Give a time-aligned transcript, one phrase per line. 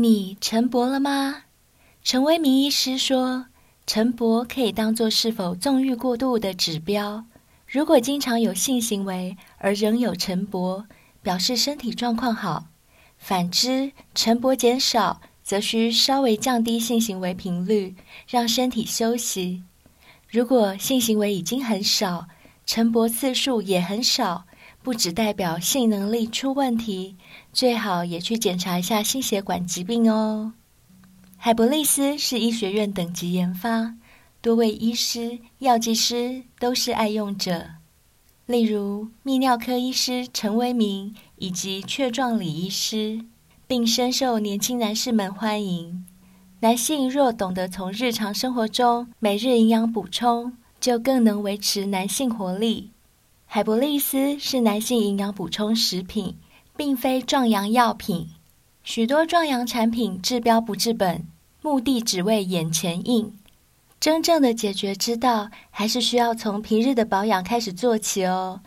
[0.00, 1.42] 你晨勃了吗？
[2.04, 3.46] 陈威明医师说，
[3.84, 7.24] 晨勃可以当作是否纵欲过度的指标。
[7.66, 10.84] 如果经常有性行为而仍有晨勃，
[11.20, 12.68] 表示身体状况好；
[13.18, 17.96] 反之，晨勃减少，则需稍微降低性行为频率，
[18.28, 19.64] 让身体休息。
[20.30, 22.28] 如果性行为已经很少，
[22.64, 24.44] 晨勃次数也很少，
[24.80, 27.16] 不只代表性能力出问题。
[27.52, 30.52] 最好也去检查一下心血管疾病哦。
[31.36, 33.94] 海博利斯是医学院等级研发，
[34.40, 37.66] 多位医师、药剂师都是爱用者，
[38.46, 43.24] 例如泌尿科医师陈为民以及雀状理医师，
[43.66, 46.04] 并深受年轻男士们欢迎。
[46.60, 52.90] 男性若懂得从日常生活中每日营养补充，就更能维持男性活力。
[53.46, 56.36] 海博利斯是男性营养补充食品。
[56.78, 58.28] 并非壮阳药品，
[58.84, 61.26] 许多壮阳产品治标不治本，
[61.60, 63.36] 目的只为眼前硬。
[63.98, 68.60] 真正的解决之道，还是需要从平日的保养开始做起哦。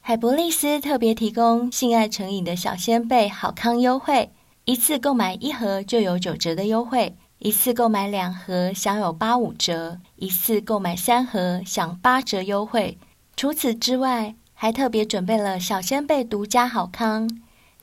[0.00, 4.30] 海博利斯特别提供性爱成瘾的小仙贝好康优惠，
[4.64, 12.96] 一次购买一盒就有九折的优惠，一次购买两盒享有八五折，一次购买三盒享八折优惠。
[13.36, 17.26] 除此之外，还特别准备了小仙贝独家好康，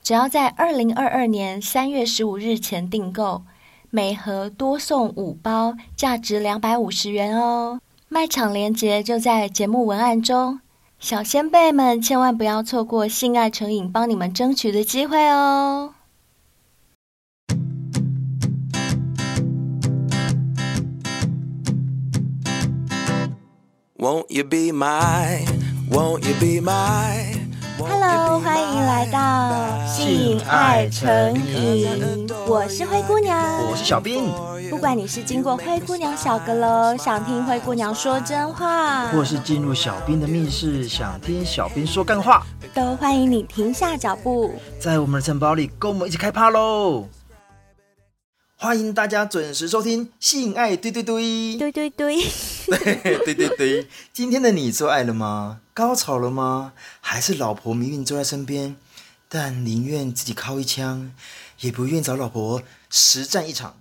[0.08, 3.42] 只要在二零二二年三月十五日前订购，
[3.90, 7.78] 每盒多送五包，价值两百五十元哦。
[8.08, 10.60] 卖场链接就在节目文案中，
[10.98, 15.92] 小仙贝们千万不要错过性爱成瘾帮你们争取的机会哦。
[23.98, 25.44] Won't you be my
[25.90, 27.36] Won't you be my
[27.76, 29.67] Hello，欢迎来到
[30.08, 32.26] 性爱成瘾。
[32.46, 34.32] 我是灰姑娘，我是小兵。
[34.70, 47.06] 不管你是经过灰姑娘小阁楼，想听灰姑娘说真话，或是进入小兵的密室，想听小兵说干话，都欢迎你停下脚步，在我们的城堡里跟我们一起开趴喽！
[48.56, 51.22] 欢迎大家准时收听《性爱对对对》，
[51.58, 52.16] 对对 对，
[52.66, 53.86] 对对对对。
[54.14, 55.60] 今天的你做爱了吗？
[55.74, 56.72] 高潮了吗？
[57.02, 58.74] 还是老婆明明坐在身边，
[59.30, 61.12] 但宁愿自己靠一枪，
[61.60, 63.76] 也不愿找老婆实战一场？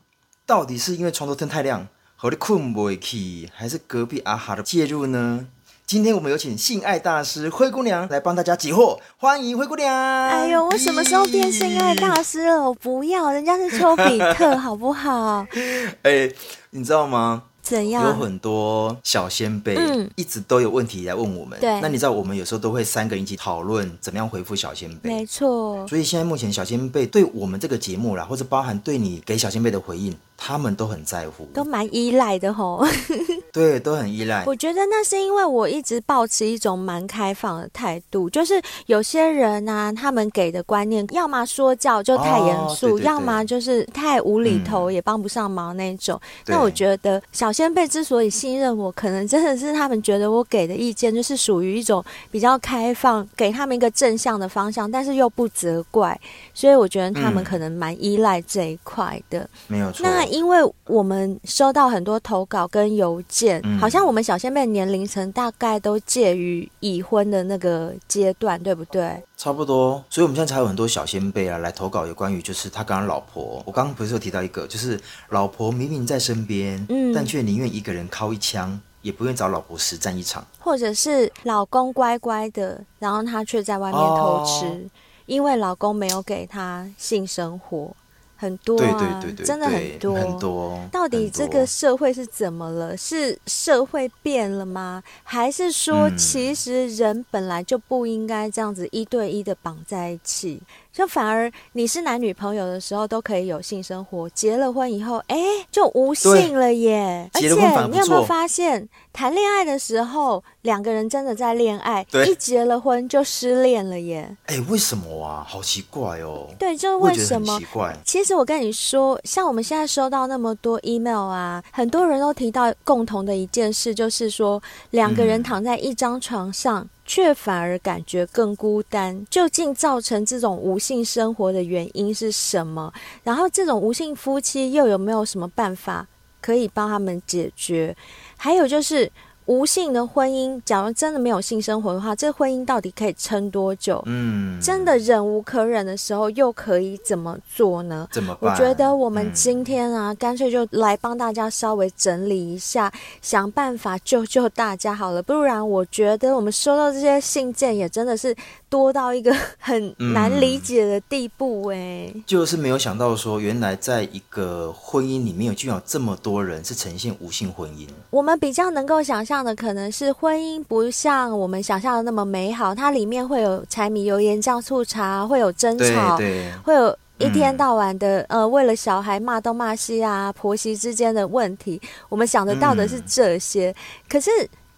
[0.46, 1.88] 到底是因为床头灯太亮，
[2.18, 5.48] 和你困不起，还是隔壁阿哈的介入呢？
[5.86, 9.90] 今天我们有请性爱大师灰姑娘来帮大家解惑，欢迎灰姑娘。
[9.90, 12.62] 哎呦，我什么时候变性爱大师了？
[12.62, 15.48] 我不要，人家是丘比特，好不好？
[16.04, 16.30] 哎，
[16.72, 17.44] 你知道吗？
[17.70, 18.06] 怎样？
[18.06, 21.60] 有很多小先辈，嗯，一直都有问题来问我们。
[21.60, 25.10] 对，那你知道我们有时候都会三个人一起讨论怎么样回复小先辈。
[25.10, 25.86] 没错。
[25.88, 32.86] 所以现在目前小先辈对我们这个节目啦，或者包含对你给小先辈的回应，他们都很在乎，都蛮依赖的吼。
[33.52, 34.44] 对，都很依赖。
[34.46, 46.20] 我觉得那是因为我一直抱持一种蛮开放的态度，就是有些人呢、啊，他们给的观念，要么说教就太严肃，哦、对对对，要么就是太无厘头，也帮不上忙那种。
[46.46, 56.20] 嗯、那我觉得小仙贝之所以信任我，可能真的是他们觉得我给的意见就是属于一种比较开放，给他们一个正向的方向，但是又不责怪，
[56.54, 59.40] 所以我觉得他们可能蛮依赖这一块的。
[59.40, 60.06] 嗯、没有错。
[60.08, 69.22] 那因为我们收到很多投稿跟邮件，嗯、好像我们小仙贝年龄层大概都介于已婚的那个阶段，对不对？
[69.36, 73.62] 差不多，所以我们现在才有很多小仙贝啊来投稿，有关于就是他跟他老婆。
[73.66, 75.00] 我刚刚不是有提到一个，就是
[75.30, 80.46] 老婆明明在身边，嗯，但却宁愿一个人靠一枪，也不愿找老婆实战一场。
[80.60, 84.90] 或者是老公乖乖的，然后他却在外面偷吃，哦、
[85.28, 87.96] 因为老公没有给他性生活。
[88.38, 90.80] 很多啊，对对对对，真的很多很多。
[90.92, 92.96] 到底这个社会是怎么了？
[92.96, 95.04] 是社会变了吗？
[95.24, 100.62] 还是说，其实人本来就不应该这样子一对一的绑在一起？
[100.98, 105.38] 就反而你是男女朋友的时候都可以有性生活，结了婚以后，哎，
[105.72, 107.30] 就无性了耶。
[107.36, 114.36] 而且你有没有发现，谈恋爱的时候两个人真的在恋爱，一结了婚就失恋了耶？
[114.48, 115.46] 哎，为什么啊？
[115.48, 116.48] 好奇怪哦。
[116.58, 117.60] 对，就是为什么？
[117.60, 117.96] 奇怪。
[118.04, 124.60] 其实我跟你说，像我们现在收到那么多 email 啊，很多人都提到共同的一件事，就是说
[124.90, 126.82] 两个人躺在一张床上。
[126.82, 132.94] 嗯却反而感觉更孤单，究竟造成这种无性生活的原因是什么？
[133.24, 136.06] 然后这种无性夫妻又有没有什么办法
[136.42, 137.96] 可以帮他们解决？
[138.36, 139.10] 还有就是
[139.48, 144.04] 无性的婚姻，假如真的没有性生活的话，这婚姻到底可以撑多久？
[144.06, 148.06] 嗯，真的忍无可忍的时候，又可以怎么做呢？
[148.12, 148.52] 怎么办？
[148.52, 152.92] 我觉得我们今天啊，干、嗯、脆就来帮大家稍微整理一下，
[153.22, 155.24] 想办法救救大家好了。
[155.24, 158.36] 不然，我觉得我们收到这些信件也真的是
[158.68, 162.24] 多到一个 很难理解的地步哎、嗯。
[162.28, 167.88] 就是没有想到说，原来在一个婚姻里面，居然有这么多人是呈现无性婚姻。
[168.10, 169.37] 我们比较能够想象。
[169.44, 176.18] 的可能是婚姻不像我们想象的那么美好，它里面会有柴米油盐酱醋茶，会有争吵，
[176.64, 183.76] 会有一天到晚的、嗯、呃为了小孩骂东骂西啊，婆媳之间的问题，我们想得到的是这些，嗯、
[184.10, 184.30] 可是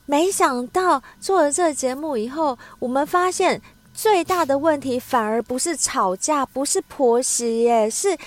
[0.05, 3.61] 没想到做了这个节目以后，我们发现。
[4.01, 8.17] 最大的问题反而不是吵架，不是婆媳耶，是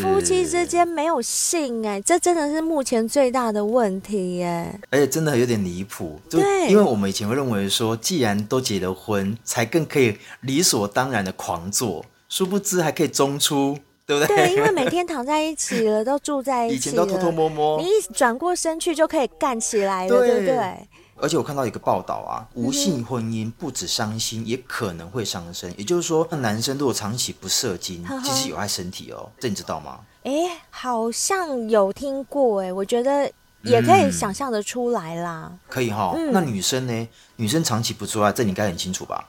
[0.00, 4.80] 夫妻之间没有性哎，这真的是目前最大的问题耶。
[4.88, 13.76] 而且真的有点离谱，就因为我们以前会认为说，既然都结了婚，才更可以理所当然的狂做，殊不知还可以中出，
[14.06, 14.34] 对不对？
[14.34, 20.88] 对，因为每天躺在一起了，都住在一起，以前都偷偷摸摸，你一转过身去就可以干起来了，对，对不对？
[21.22, 25.72] 而且我看到一个报道啊，无性婚姻不止伤心，也可能会伤身。
[25.78, 29.30] 也就是说，男生如果长期不射精，其实有害身体哦。
[29.38, 30.00] 这你知道吗？
[30.24, 30.32] 哎，
[30.68, 33.30] 好像有听过哎，我觉得
[33.62, 35.48] 也可以想象得出来啦。
[35.52, 37.08] 嗯、可以哈、那女生呢？
[37.36, 39.28] 女生长期不做爱，这你应该很清楚吧？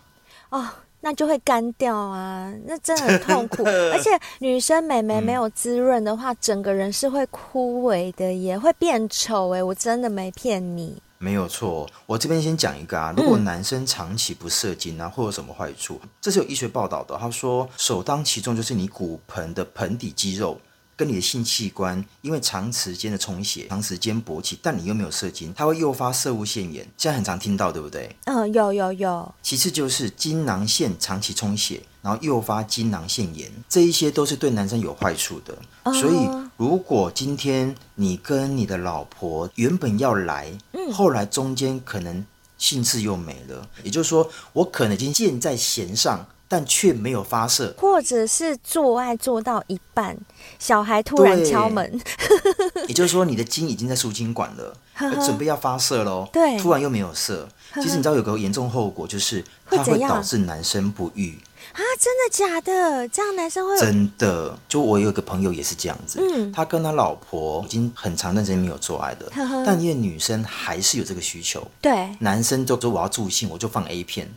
[0.49, 0.67] 哦，
[1.01, 3.63] 那就会干掉啊，那真的很痛苦。
[3.93, 4.09] 而且
[4.39, 10.99] 女生美眉没有滋润的话、嗯，整个人是会枯萎的，也会变丑哎，我真的没骗你。
[11.23, 16.01] 没有错，我这边先讲一个啊，如果男生长期不射精啊，会有什么坏处？
[16.19, 20.59] 这是有医学报道的，他说首当其冲就是你骨盆的盆底肌肉。
[20.95, 26.87] 跟你的性器官，因为长时间的充血、长时间勃起，但你又没有射精，它会诱发射物腺炎。
[26.97, 28.15] 现在很常听到，对不对？
[28.25, 29.33] 嗯，有有有。
[29.41, 35.57] 其次就是精囊腺长期充血，然后诱发精囊腺炎，这一些都是对男生有坏处的。
[35.83, 35.91] 哦。
[35.91, 42.23] 所以，如果今天你跟你的老婆原本要来，嗯，后来中间可能
[42.59, 46.27] 性事又没了，也就是说，我可能已经箭在弦上。
[46.45, 50.15] 但却没有发射，或者是做爱做到一半，
[50.59, 51.99] 小孩突然敲门，
[52.87, 54.77] 也就是说你的精已经在输精管了，
[55.25, 56.29] 准备要发射喽。
[56.31, 57.49] 对，突然又没有射。
[57.75, 61.39] 其实你知道有个严重后果，就是它会导致男生不育
[61.73, 61.79] 啊？
[61.99, 63.07] 真的假的？
[63.09, 64.57] 这样男生会真的？
[64.67, 69.31] 就我有一个朋友也是这样子，嗯，他跟他老婆已经很长段时间没有做爱的，
[69.65, 74.31] 但因为女生还是有这个需求，对，男生就说我要助兴，我就放 A 片。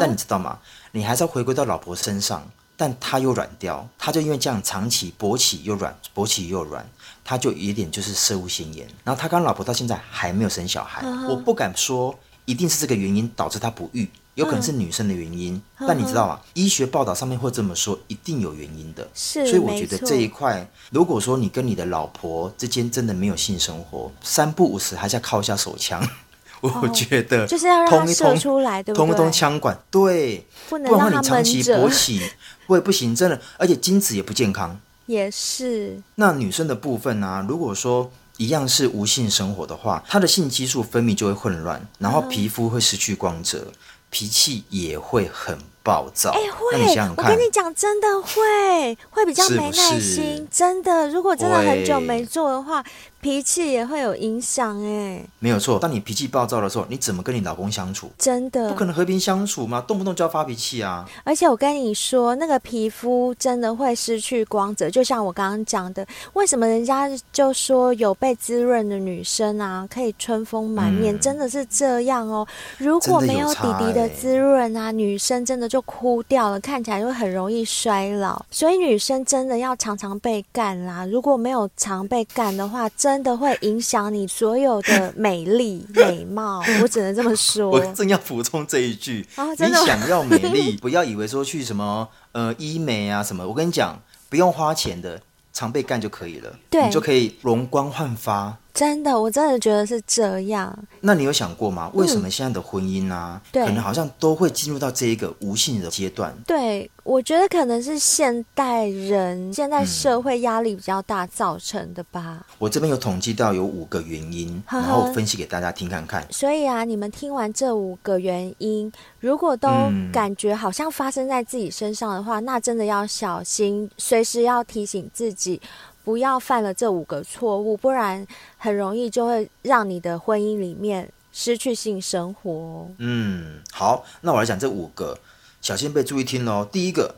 [0.00, 0.58] 但你知道吗？
[0.92, 6.84] 你还是要回归到老婆身上，但他又软掉，他就因为这样长期勃起又软，勃起又软，
[7.22, 8.88] 他就有点就是摄护腺炎。
[9.04, 14.08] 然后他跟老婆到现在还没有生小孩，我不敢说一定是这个原因导致他不育，
[14.38, 15.60] 有可能是女生的原因。
[15.80, 16.40] 但你知道吗？
[16.54, 19.06] 医学报道上面会这么说，一定有原因的。
[19.14, 26.02] 是，所以我觉得这一块，如果说你跟你的老婆之间真的没有性生活，三不五时还是要靠一下手枪。
[26.60, 29.06] 我觉得、哦、就是要让它射出来，对不对？
[29.06, 32.20] 通一通枪管，对，不能让你长期勃起，
[32.66, 34.78] 不会不行，真的，而且精子也不健康。
[35.06, 36.02] 也是。
[36.16, 37.46] 那女生的部分呢、啊？
[37.48, 43.72] 如果说一样是无性生活的话，她的性激素分泌就会混乱，然后皮肤会失去光泽，嗯、
[44.10, 46.30] 脾气也会很暴躁。
[46.30, 51.08] 哎、欸，会，想想，我跟你讲，真的会，会比较没耐心，是是真的。
[51.08, 52.84] 如果真的很久没做的话。
[53.20, 55.78] 脾气也会有影响哎，没有错。
[55.78, 58.10] 当你脾气暴躁的时候，你怎么跟你老公相处？
[58.16, 59.84] 真的不可能和平相处吗？
[59.86, 61.04] 动不动就要发脾气啊！
[61.24, 72.46] 而且我跟你说，那个皮肤真的会失去光泽，就像我刚刚讲的，为什么人家就说有被滋润的女生啊，可以春风满面，嗯，真的是这样哦。
[72.78, 78.40] 如果没有弟弟的滋润啊，欸，女生真的就枯掉了，看起来就很容易衰老。
[78.50, 87.70] 所以女生真的要常常被干啦，如果没有常被干的话，真真的会影响你所有的美丽 美貌，我只能这么说。
[87.72, 93.98] 我正要补充这一句，哦、你想要美丽， 不要以为说去什么呃医美啊什么，我跟你讲，
[94.28, 95.18] 不用花钱的，
[95.54, 96.52] 常被干就可以了，
[96.84, 98.58] 你就可以容光焕发。
[98.78, 100.72] 真的，我真的觉得是这样。
[101.00, 101.90] 那你有想过吗？
[101.94, 106.32] 为什么现在的婚姻啊，嗯、可能好像都会进入到这一个无性的阶段？
[106.46, 112.22] 对，我觉得可能是现代人现在社会压力比较大造成的吧。
[112.22, 116.24] 嗯、我这边有统计到有五个原因，然后分析给大家听看看。
[116.30, 119.68] 所以啊，你们听完这五个原因，如果都
[120.12, 125.60] 感觉好像发生在自己身上的话，嗯、那真的要小心，随时要提醒自己。
[126.08, 132.88] 不要犯了这五个错误，不然很容易就会让你的婚姻里面失去性生活。
[132.96, 135.18] 嗯，好，那我来讲这五个，
[135.60, 136.66] 小心被注意听哦。
[136.72, 137.16] 第一个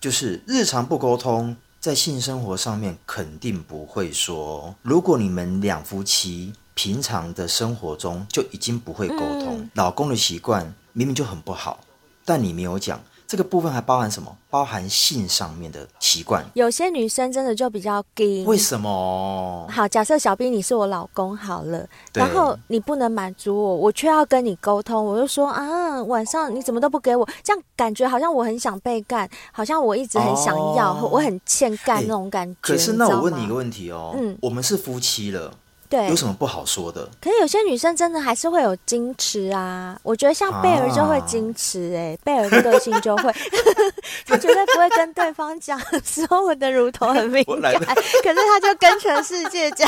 [0.00, 4.74] 就是日常不沟通，在性生活上面肯定不会说。
[4.80, 11.80] 如果你们两夫妻平常的生活中就已经不会沟通，嗯、老公的习惯明明就很不好，
[12.24, 12.98] 但你没有讲。
[13.32, 14.30] 这个部分还包含什么？
[14.50, 16.44] 包含性上面的习惯。
[16.52, 18.44] 有些女生真的就比较 gay。
[18.44, 19.66] 为什么？
[19.70, 27.26] 好，假设小兵你是我老公好了，然后你不能满足我，我却要跟你沟通，我就说啊，晚上你怎么都不给我？
[27.42, 32.58] 这样感觉好像我很想被干，好像我一直很想要，哦、我很欠干那种感觉。
[32.60, 35.50] 可是那我问你一个问题哦，嗯，我们是夫妻了。
[35.92, 37.06] 对，有什么不好说的？
[37.20, 39.94] 可是有些女生真的还是会有矜持啊。
[40.02, 43.30] 我觉得像贝尔就会矜持、欸，哎、啊，贝尔的个性就会，
[44.24, 49.86] 他绝对不会跟对方讲说我的乳头很敏感，可是他就跟全世界讲。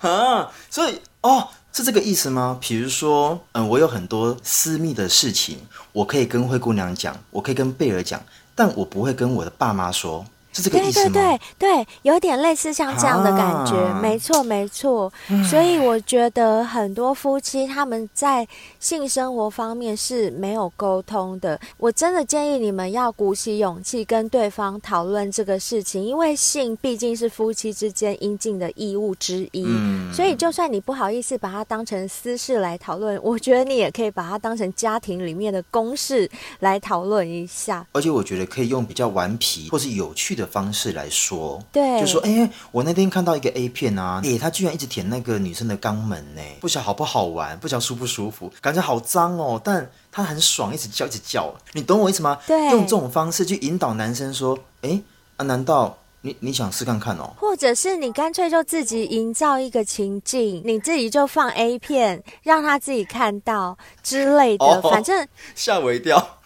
[0.00, 2.58] 啊，所以哦，是这个意思吗？
[2.60, 5.60] 比如说，嗯，我有很多私密的事情，
[5.92, 8.20] 我可以跟灰姑娘讲，我可以跟贝尔讲，
[8.56, 10.26] 但我不会跟我的爸妈说。
[10.54, 15.12] 对对对对，有点类似像这样的感觉，啊、没错没错。
[15.50, 18.46] 所以我觉得很多夫妻他们在
[18.78, 21.60] 性生活方面是没有沟通的。
[21.76, 29.64] 我真的建议你们要鼓起勇气跟对方讨论这个事情，因为性毕竟是夫妻之间应尽的义务之一。
[29.66, 36.30] 嗯、所以就算你不好意思把它当成私事来讨论，我觉得你也可以把它当成家庭里面的公事
[36.60, 37.84] 来讨论一下。
[37.92, 52.38] 而且我觉得可以用比较顽皮或是有趣的方式来说，对，就说，哎、欸，我那天看到一个 A 片啊，哎、欸，他居然一直舔那个女生的肛门呢，不晓得好不好玩，不晓得舒不舒服，感觉好脏哦，但他很爽，一直叫，一直叫，你懂我意思吗？
[52.46, 55.02] 对，用这种方式去引导男生说，哎、欸，
[55.36, 57.32] 啊，难道你你想试看看哦？
[57.38, 66.38] 或者是你干脆就自己营造一个情境，你自己就放 A 片，让他自己看到之类的，哦、反正吓我一跳，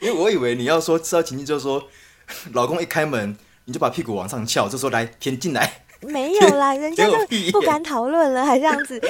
[0.00, 1.82] 因为我以为你要说知道情境，就是说。
[2.52, 5.82] 老公一开门，你就把屁股往上翘，就说来填进来。
[6.02, 7.16] 没有啦， 人家就
[7.50, 9.00] 不敢讨论了，还这样子，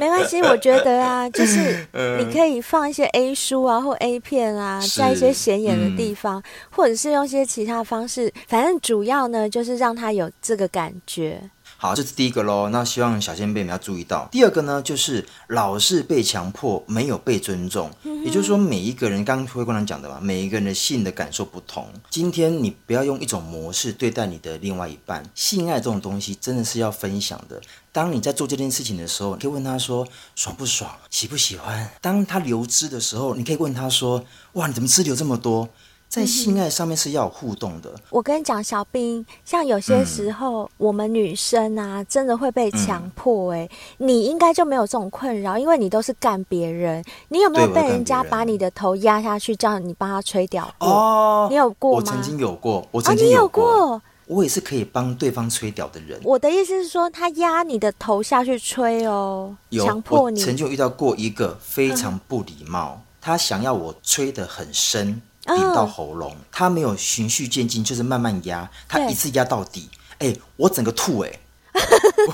[0.00, 0.40] 没关系。
[0.40, 1.84] 我觉得啊， 就是
[2.18, 11.42] 你可以放一些 A 书啊，或 A 片啊，在一些显眼的地方，嗯、或者是用一些其他方式，反正主要呢，就是让他有这个感觉。
[11.82, 12.68] 好，这是第一个喽。
[12.68, 14.28] 那希望小仙贝们要注意到。
[14.30, 17.90] 第二个呢，就是老是被强迫，没有被尊重。
[18.04, 21.88] 嗯、也就是说，每一个人刚刚灰姑娘讲的嘛，每一个人的性的感受不同。
[22.08, 25.28] 今天你不要用一种模式对待你的另外一半。
[25.34, 27.60] 性爱这种东西真的是要分享的。
[27.90, 31.90] 当你在做这件事情的时候，你可以问他说爽不爽，喜不喜欢。
[32.00, 35.68] 当他流汁的时候，你可以问他说哇，你怎么汁流这么多？
[36.12, 37.90] 在性爱上面是要有互动的。
[38.10, 43.60] 我跟你讲，小兵，像有些时候、嗯、我们女生啊，真的会被强迫、欸。
[43.60, 47.02] 哎、嗯，你应该就没有这种困扰，因为你都是干别人。
[47.30, 50.70] 你有没有被人家把你的头压下去，叫你帮他吹屌？
[50.80, 51.96] 哦，你有过吗？
[51.96, 53.64] 我曾经有过，我曾经有过。
[53.64, 54.02] 哦、你有过？
[54.26, 56.20] 我也是可以帮对方吹屌的人。
[56.24, 60.38] 我的意思是说，他压你的头下去吹哦，有强迫你。
[60.38, 65.22] 曾经有遇到过一个非常不礼貌，嗯、他想要我吹得很深。
[65.44, 69.88] 顶到喉咙，它没有循序渐进，就是慢慢压，它一次压到底。
[70.18, 71.40] 哎、欸，我整个吐哎、欸！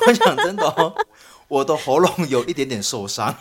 [0.07, 0.95] 我讲真的哦，
[1.49, 3.35] 我的喉咙有一点点受伤，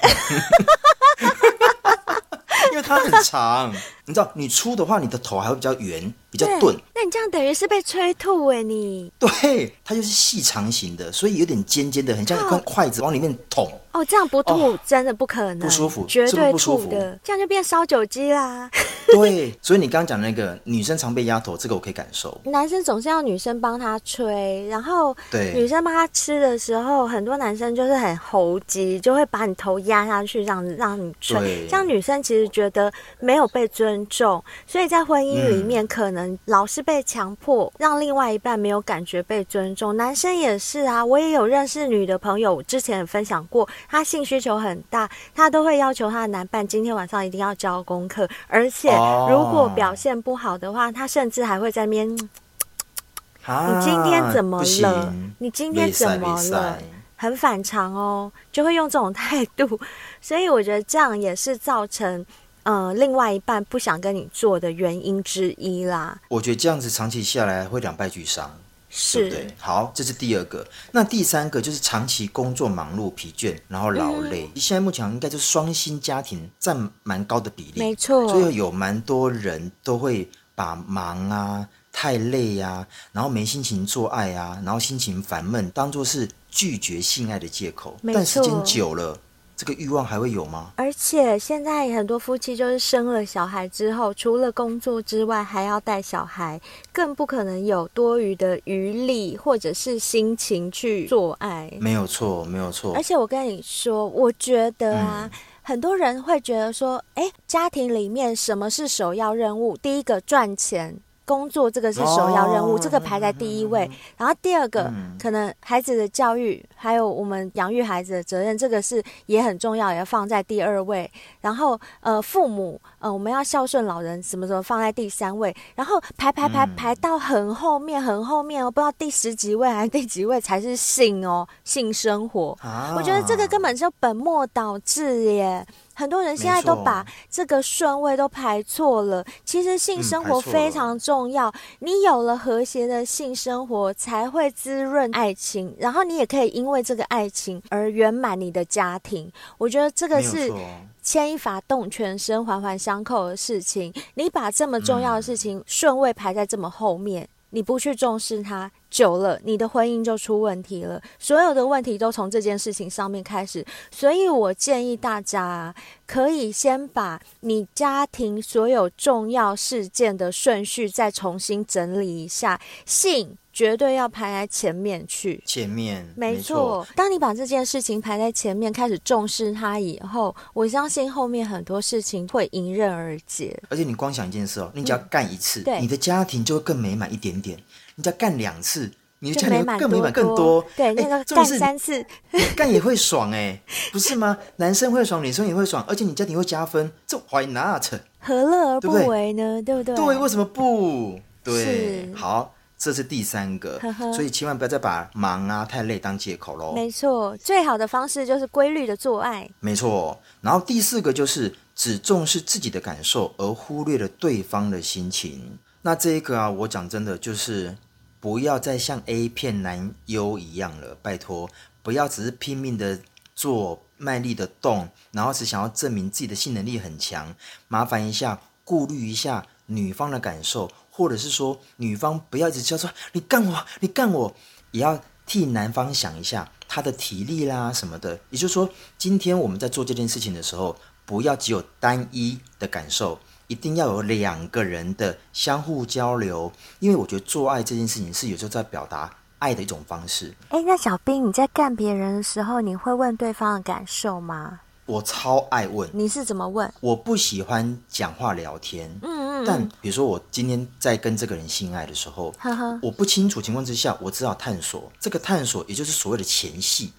[2.72, 3.74] 因为它很长。
[4.10, 6.74] 你知道，你粗的话，你的头还会比较圆，比较钝。
[6.96, 9.12] 那你这样等于是被催吐哎，你。
[9.20, 13.70] 对，它就是细长型的，所以有点尖尖的，很像一根筷子往里面捅。
[13.92, 17.20] 哦，这样不吐真的不可能，不舒服，绝对不舒服的。
[17.22, 18.70] 这样就变烧酒鸡啦。
[19.12, 22.40] 对，所以你刚刚讲那个女生常被压头，这个我可以感受。
[22.46, 31.66] 男生总是要女生帮他吹，然后对女生帮他吃的时候，很多男生就是很猴急，就会把你头压下去，让让你吹。
[31.68, 39.96] 这样女生其实觉得没有被尊重，所以在婚姻里面可能老是被强迫，让另外一半没有感觉被尊重。
[39.98, 48.90] 男生也是啊，我也有认识女的朋友，之前也分享过，她性需求很大，她都会要求她的男伴今天晚上一定要交功课，而且
[49.30, 55.14] 如果表现不好的话，她甚至还会在那边，你今天怎么了？
[55.40, 56.78] 你今天怎么了？
[57.16, 59.80] 很反常哦，就会用这种态度，
[60.22, 62.26] 所以我觉得这样也是造成。
[62.68, 66.20] 呃，另外一半不想跟你做的原因之一啦。
[66.28, 68.60] 我觉得这样子长期下来会两败俱伤，
[68.90, 69.56] 是对不对？
[69.58, 70.68] 好，这是第二个。
[70.92, 74.52] 那第三个就是长期工作忙碌、疲倦，然后劳累。
[74.54, 78.28] 嗯、现在目前应该就是双薪家庭占蛮高的比例，没错。
[78.28, 87.96] 所以有蛮多人都会把忙啊、太累啊，然后没心情做爱啊，然后心情烦闷，当做是拒绝性爱的借口。
[88.14, 89.18] 但时间久了。
[89.58, 90.72] 这个欲望还会有吗？
[90.76, 96.62] 而且现在很多夫妻就是生了小孩之后，除了工作之外，还要带小孩，
[96.94, 101.74] 更不可能有多余的余力或者是心情去做爱。
[101.82, 102.94] 没有错，没有错。
[102.94, 109.76] 而且我跟你说，我觉得啊，嗯、很多人会觉得说，哎，家庭里面什么是首要任务？
[109.76, 111.00] 第一个赚钱。
[111.28, 113.86] 工作这个是首要任务，哦、这个排在第一位。
[113.92, 121.12] 嗯、然后第二个，嗯、可能孩子的教育，还有我们养育孩子的责任，这个是也很重要，也要放在第二位。
[121.42, 125.54] 然后呃，父母呃，我们要孝顺老人，什么时候放在第三位？
[125.76, 132.58] 然后排排排排到很后面，很后面哦，不知道第十几位还是第几位才是性哦，性生活。
[132.62, 135.68] 啊、我觉得这个根本就本末倒置耶。
[135.98, 139.26] 很多人现在都把这个顺位都排错了。
[139.44, 149.32] 其实性生活非常重要，你有了和谐的性生活，才会滋润爱情，然后你也可以因为这个爱情而圆满你的家庭。
[149.58, 150.54] 我觉得这个是
[151.02, 153.92] 牵一发动全身、环环相扣的事情。
[154.14, 158.72] 你把这么重要的事情顺位排在这么后面，你不去重视它。
[158.90, 161.02] 久了，你的婚姻就出问题了。
[161.20, 165.74] 所有的问题都从这件事情上面开始，所以我建议大家
[166.06, 175.42] 可以先把你家庭所有重要事件的顺序再重新整理一下，性绝对要排在前面去。
[175.46, 176.86] 前面，没错。
[176.96, 183.60] 当你把这件事情排在前面，开始重视它以后，我相信后面很多事情会迎刃而解。
[183.70, 187.60] 而且你光想一件事哦，你只要干一次，嗯、对，你的家庭就会更美满一点点。
[187.98, 190.64] 你再干两次，你的家庭更美满更多。
[190.76, 192.06] 对，那个干三次，
[192.56, 193.60] 干也会爽哎，
[193.92, 194.38] 不是吗？
[194.58, 197.84] 男生会爽，女生也会爽，而且你家庭会加分，这 Why not？
[198.20, 199.60] 何乐而不为呢？
[199.64, 199.96] 对不对？
[199.96, 201.20] 对，为什么不？
[201.44, 203.82] 对，好，这是第三个，
[204.14, 206.74] 所以千万不要再把忙啊、太累当借口喽。
[206.74, 209.50] 没错，最好的方式就是规律的做爱。
[209.60, 215.58] 没错，然后第四个就是只重视自己的感受，而忽略了对方的心情。
[215.82, 217.76] 那这一个啊，我讲真的就是。
[218.20, 221.50] 不要再像 A 片男优一样了，拜托！
[221.84, 223.00] 不要只是拼命的
[223.36, 227.36] 做、卖力的动，然后只想要证明自己的性能力很强。
[227.68, 234.36] 麻烦一下，顾虑一下女方的感受，或者是说，女方不要一直叫说你干我，你干我，
[234.72, 238.20] 也要替男方想一下他的体力啦什么的。
[238.32, 240.76] 也就是说，今天我们在做这件事情的时候，
[241.06, 243.20] 不要只有单一的感受。
[243.48, 250.36] 一定要有两个人的相互交流，因为我觉得做爱这件事情是有时候在表达爱的一种方式。
[250.50, 254.60] 哎，那小兵，你在干别人的时候，你会问对方的感受吗？
[254.86, 255.90] 我超爱问。
[255.94, 256.70] 你是怎么问？
[256.82, 258.90] 我不喜欢讲话聊天。
[259.02, 259.46] 嗯，嗯嗯。
[259.46, 264.92] 但比如说我今天在跟这个人性爱的时候，呵呵我不清楚情况之下，我只好探索。
[265.00, 266.92] 这个探索也就是所谓的前戏。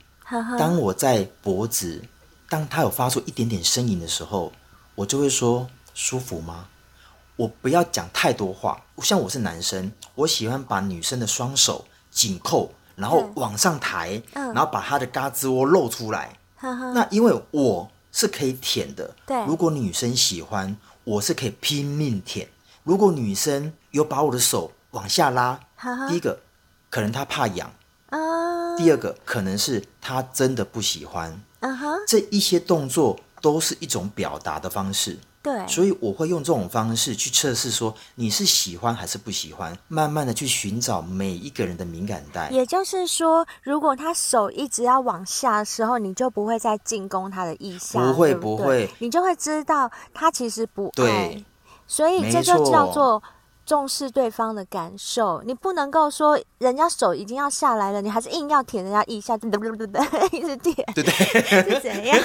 [0.58, 2.02] 当我在脖子，
[2.48, 4.50] 当他有发出一点点声音的时候，
[4.94, 5.68] 我就会说。
[5.98, 6.68] 舒服吗？
[7.34, 8.80] 我不要讲太多话。
[9.02, 16.38] 像我是男生，我喜欢把女生的双手紧扣，然后往上抬，嗯、然后把她的嘎吱窝露出来。
[16.60, 19.12] 嗯、那因为我是可以舔的。
[19.26, 22.48] 对如果女生喜欢，我是可以拼命舔。
[22.84, 26.38] 如果女生有把我的手往下拉，嗯、第一个
[26.88, 27.72] 可能她怕痒。
[28.10, 31.42] 嗯、第二个可能是她真的不喜欢。
[31.58, 35.18] 嗯、这一些动作都是一种表达的方式。
[35.42, 42.50] 对，所以我会用这种方式去测试，说你是喜欢还是不喜欢，慢慢的去寻找每一个人的敏感带。
[42.50, 50.92] 也就是说，如果他手一直要往下的时候，你就不会再进攻他的意向，不会不会，你就会知道他其实不爱。
[50.94, 51.44] 对，
[51.86, 53.22] 所以这就叫做。
[53.68, 59.34] 重视对方的感受，你不能够说人家手已经要下来了，你还是硬要舔人家一下，
[60.32, 61.12] 一直舔，对对，
[61.74, 62.18] 是怎样？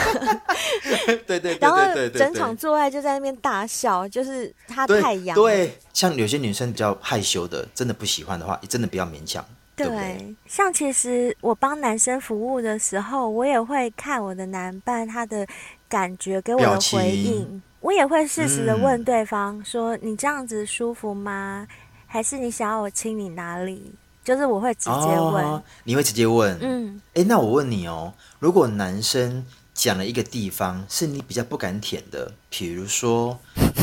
[1.27, 1.77] 对对，然后
[2.15, 5.35] 整场做爱就在那边大笑，就是他太阳。
[5.35, 9.43] 对，像有些女生比较害羞的，真的不喜欢的话，真的不要勉强。
[9.75, 15.45] 对，对，像其实我帮男生服务的时候，我也会看我的男伴他的
[15.89, 17.61] 感觉给我的回应。
[17.83, 21.67] 我也会适时的问对方说：“你这样子舒服吗？
[22.07, 23.93] 还是你想要我亲你哪里？”
[24.23, 25.43] 就是我会直接问。
[25.43, 26.57] 哦，你会直接问？
[26.61, 27.01] 嗯。
[27.13, 33.37] 哎，那我问你哦，如果男生讲了一个地方是你比较不敢舔的，比如说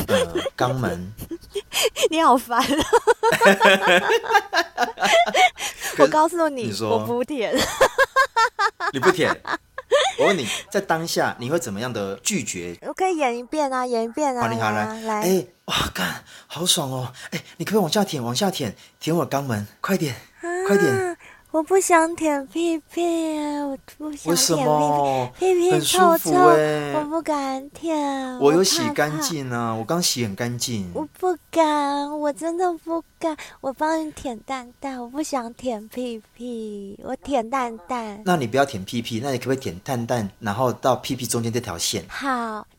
[0.09, 1.13] 呃肛门，
[2.11, 2.85] 你好烦哦！
[6.01, 7.55] 我告诉你，你我不舔，
[8.95, 9.39] 你不舔。
[10.19, 12.77] 我问你在当下你会怎么样的拒绝？
[12.83, 14.43] 我可以演一遍啊，演一遍啊。
[14.43, 15.21] 好，你好，来来。
[15.23, 17.13] 哎，哇，干，好爽哦！
[17.31, 20.15] 哎，你可不可以往下舔，往下舔，舔我肛门，快点，
[20.67, 21.17] 快点。
[21.53, 23.03] 我不想舔屁屁，
[23.59, 24.65] 我不想舔
[25.37, 28.39] 屁屁，屁屁臭臭，我不敢舔。
[28.39, 30.89] 我有洗干净啊，我刚洗很干净。
[30.95, 33.37] 我不敢，我真的不敢。
[33.61, 38.23] 我帮你舔蛋蛋，我不想舔屁屁，我舔蛋蛋。
[38.25, 42.05] 那你不要舔屁屁，那你可不可以舔蛋蛋，然后到屁屁中间这条线？
[42.07, 42.29] 好。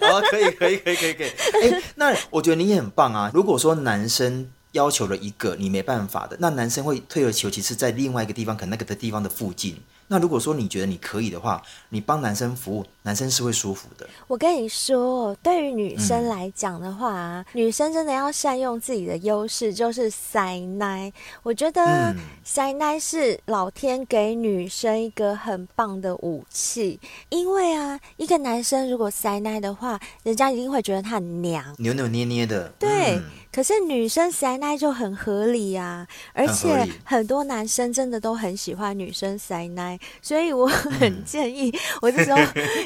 [0.00, 1.28] 哦，可以，可以，可以，可以，可以。
[1.62, 3.28] 哎，那我觉得你也很棒啊。
[3.34, 4.48] 如果说男生。
[4.72, 9.76] 要求了一个你没办法的，那男生会退而求其次，在另外一个地方，可能那个的地方的附近。
[10.10, 14.08] 那如果说你觉得你可以的话，你帮男生服务，男生是会舒服的。
[14.26, 21.12] 我跟你说，对于女生来讲的话，嗯、女生真的要善用自己的优势，就是塞奶。
[21.42, 32.68] 我觉得塞奶是老天给女生一个很棒的武器，因为啊，一个男生如果塞奶的话，人家一定会觉得他很娘，扭扭捏捏的。
[32.78, 33.16] 对。
[33.16, 33.24] 嗯
[33.58, 42.38] 可是女生塞奶就很合理呀、啊，而且很多男生真的都很喜欢女生塞奶，所以我很建议， 我这时候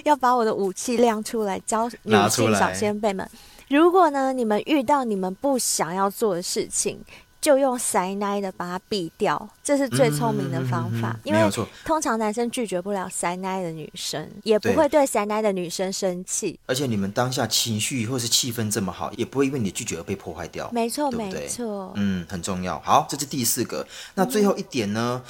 [0.04, 3.28] 要把我的武器亮出来，教 女性小先辈们，
[3.68, 6.98] 如果呢你们遇到你们不想要做的事情。
[7.42, 11.18] 就用塞奶的把它避掉，这是最聪明的方法。
[11.24, 11.40] 因为
[11.84, 16.58] 通常男生拒绝不了塞奶的女生，也不会对塞奶的女生生气。
[16.66, 20.70] 而且你们当下情绪或是气氛这么好，也不会因为你的拒绝而被破坏掉。
[20.70, 21.92] 没错，没错。
[21.96, 22.78] 嗯，很重要。
[22.78, 23.84] 好，这是第四个。
[24.14, 25.22] 那最后一点呢？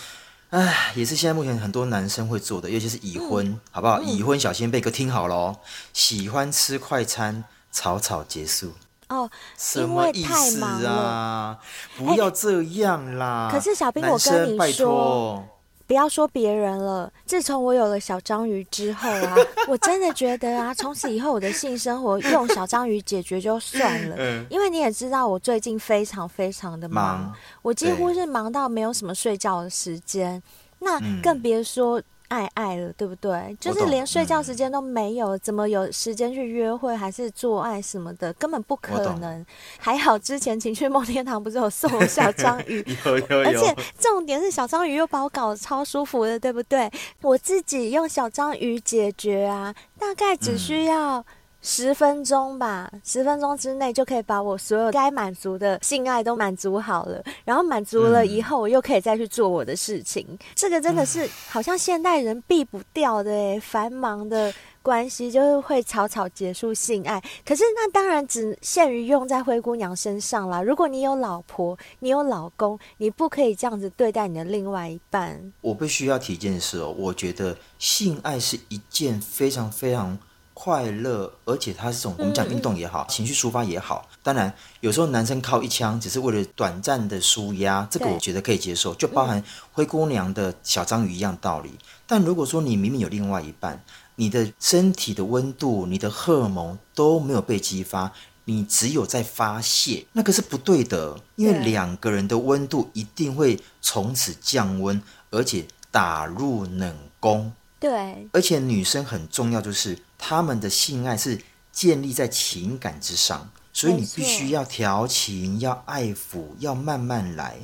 [0.51, 3.99] 唉，也是现在目前很多男生会做的，尤其是已婚，嗯、好不好？
[4.03, 5.57] 嗯、已婚小先辈哥听好了哦，
[5.95, 8.73] 喜欢吃快餐，草草结束。
[9.13, 9.31] 哦，
[9.77, 11.59] 因为太忙了，啊、
[11.99, 13.51] 不要这样啦！
[13.53, 15.45] 可是小兵，我跟你说，
[15.87, 17.13] 不要说别人了。
[17.27, 19.37] 自从我有了小章鱼之后啊，
[19.69, 24.17] 我真的觉得啊，从此以后我的性生活 用小章鱼解决就算了。
[24.19, 30.43] 嗯、因为你也知道，我最近非常非常的忙，忙我几乎是忙到没有什么睡觉的时间，
[30.79, 32.01] 那更别说。
[32.33, 33.55] 嗯爱爱了，对不对？
[33.61, 38.33] 就是连睡觉时间都没有，嗯、怎么有时间去约会还是做爱什么的？
[38.35, 39.45] 根本不可能。
[39.79, 43.49] 还好之前情趣梦天堂不是有送我小章鱼， 有有有。
[43.49, 46.91] 而且重点是小章鱼又把我搞得超舒服的，对不对？
[47.21, 51.25] 我自己用小章鱼解决啊，大概只需要、嗯。
[51.63, 57.23] 十分钟吧，十分钟之内就可以把我所有该满足的性爱都满足好了。
[57.45, 60.27] 然后满足了以后，我又可以再去做我的事情。
[60.29, 67.23] 嗯、这个真的是好像现代人避不掉的诶，繁忙的关系就是会草草结束性爱。
[67.47, 70.61] 可是那当然只限于用在灰姑娘身上啦。
[70.61, 75.53] 如果你有老婆，你有老公，你不可以这样子对待你的另外一半。
[75.61, 80.19] 我必须要提一件事哦，我觉得性爱是一件非常非常。
[80.55, 84.09] 快乐，而且它是这种我们讲运动也好，嗯、情绪抒发也好。
[84.23, 91.71] 当然，有时候男生靠一枪只是为了短暂的舒压，这个我觉得可以接受，就包含灰姑娘的小章鱼一样道理。
[91.71, 93.83] 嗯、但如果说你明明有另外一半，
[94.17, 98.13] 你的身体的温度、你的荷尔蒙都没有被激发，
[98.45, 107.53] 你只有在发泄，那个是不对的，因为两个人的温度一定会从此降温，而且打入冷宫。
[107.81, 117.57] 对，而且女生很重要，就是她们的性爱是建立在情感之上，所以你必须要调情，要爱抚，要慢慢来，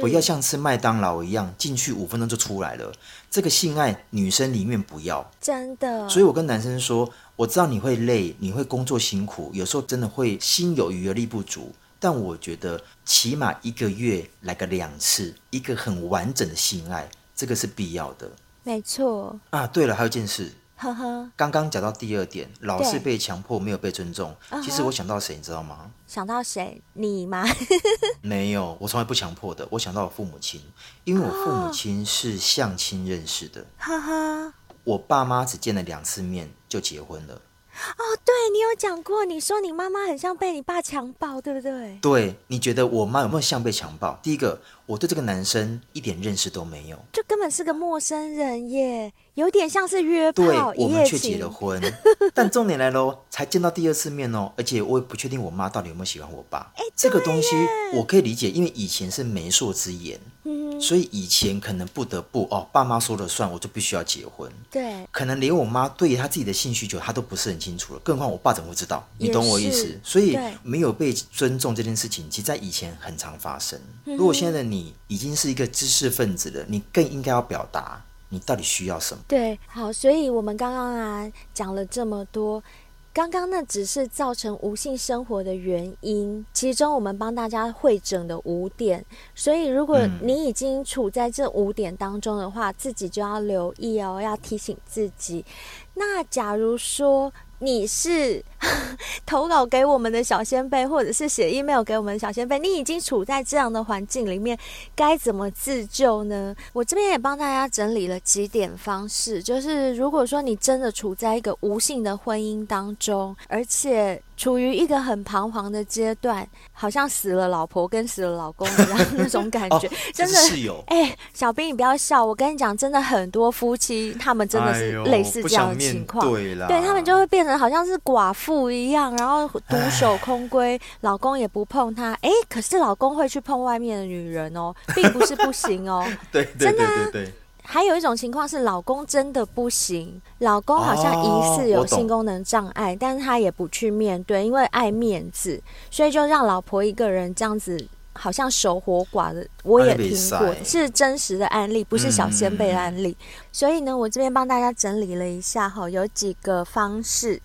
[0.00, 2.92] 不要像吃麦当劳一样进去五分钟就出来了。
[3.30, 6.08] 这个性爱女生里面不要，真的。
[6.08, 18.28] 所以我跟男生说，我知道你会累，你会工作辛苦，有时候真的会心有余而力不足，但我觉得起码一个月来个两次，一个很完整的性爱，这个是必要的。
[18.64, 20.52] 没错啊，对了，还有一件事，
[20.82, 24.34] 呵呵，刚刚讲到第二点，老是被强迫，没有被尊重。
[24.60, 25.92] 其实我想到谁，你知道吗？
[26.08, 26.82] 想到谁？
[26.94, 27.44] 你吗？
[28.20, 29.66] 没有，我从来不强迫的。
[29.70, 30.60] 我想到我父母亲，
[31.04, 34.54] 因为我父母亲是相亲认识的，哈哈。
[34.82, 37.34] 我爸妈只见了两次面就结婚了。
[37.34, 41.98] 哦，对，你有讲过，你说你妈妈很像被你爸强暴，对不对？
[42.02, 44.18] 对，你觉得我妈有没有像被强暴？
[44.22, 49.12] 第一个，我对这个男生一点认识都没有，就根本是个陌生人耶。
[49.34, 51.80] 有点像是约炮，对，我们却结了婚。
[52.34, 56.70] 但重点来喽，才见到第二次面哦，而且我也不确定我妈到底有没有喜欢我爸。
[56.76, 57.48] 哎，这个东西
[57.94, 64.52] 我可以理解，因为以前是媒妁之言，嗯，所以以前可能不得不哦，爸妈说了算，我就必须要结婚。
[64.70, 69.02] 对，可能连我妈对于她自己的性需求，她都不是很清楚了，更何况我爸怎么会知道？
[69.16, 69.98] 你懂我意思？
[70.04, 73.80] 所以没有被尊重这件事情，其实在以前很常发生。
[74.04, 78.04] 如果现在的你已经是一个知识分子了，你更应该要表达。
[78.32, 79.22] 你到底需要什么？
[79.28, 82.64] 对，好，所以我们刚刚啊讲了这么多。
[83.12, 89.04] 刚刚那只是造成无性生活的原因，其中我们帮大家会诊的五点。
[89.34, 95.44] 所以，如果你已经处在这五点当中的话，自己就要留意哦，要提醒自己。
[95.92, 98.42] 那假如说，你是
[99.26, 104.58] 投稿给我们的小先辈，或者是写 email 给我们的小先辈，你已经处在这样的环境里面，
[104.94, 106.54] 该怎么自救呢？
[106.72, 120.82] 我这边也帮大家整理了几点方式，就是如果说你真的处在一个无性的婚姻当中，而且处于一个很彷徨的阶段，好像死了老婆跟死了老公一样那种感觉，哦、真的是有。
[120.88, 132.12] 哎、欸，小兵你不要笑，我跟你讲，真的很多夫妻他们真的是类似这样的情况，对啦，对他们就会变成好像是寡妇一样，然后独守空闺，老公也不碰她。
[132.22, 136.04] 哎、欸，可是老公会去碰外面的女人哦， 并不是不行哦。
[136.30, 137.34] 对，对，对，对，对，对。
[137.64, 149.46] 还有一种情况是，老公真的不行，老公好像疑似有性功能障碍，哦、但是他也不去面对，因为爱面子，所以就让老婆一个人这样子，好像守活寡的。
[149.62, 153.16] 我也听过，是真实的案例，不是小先辈的案例。
[153.20, 157.40] 嗯、所以呢，我这边帮大家整理了一下哈，有几个方式。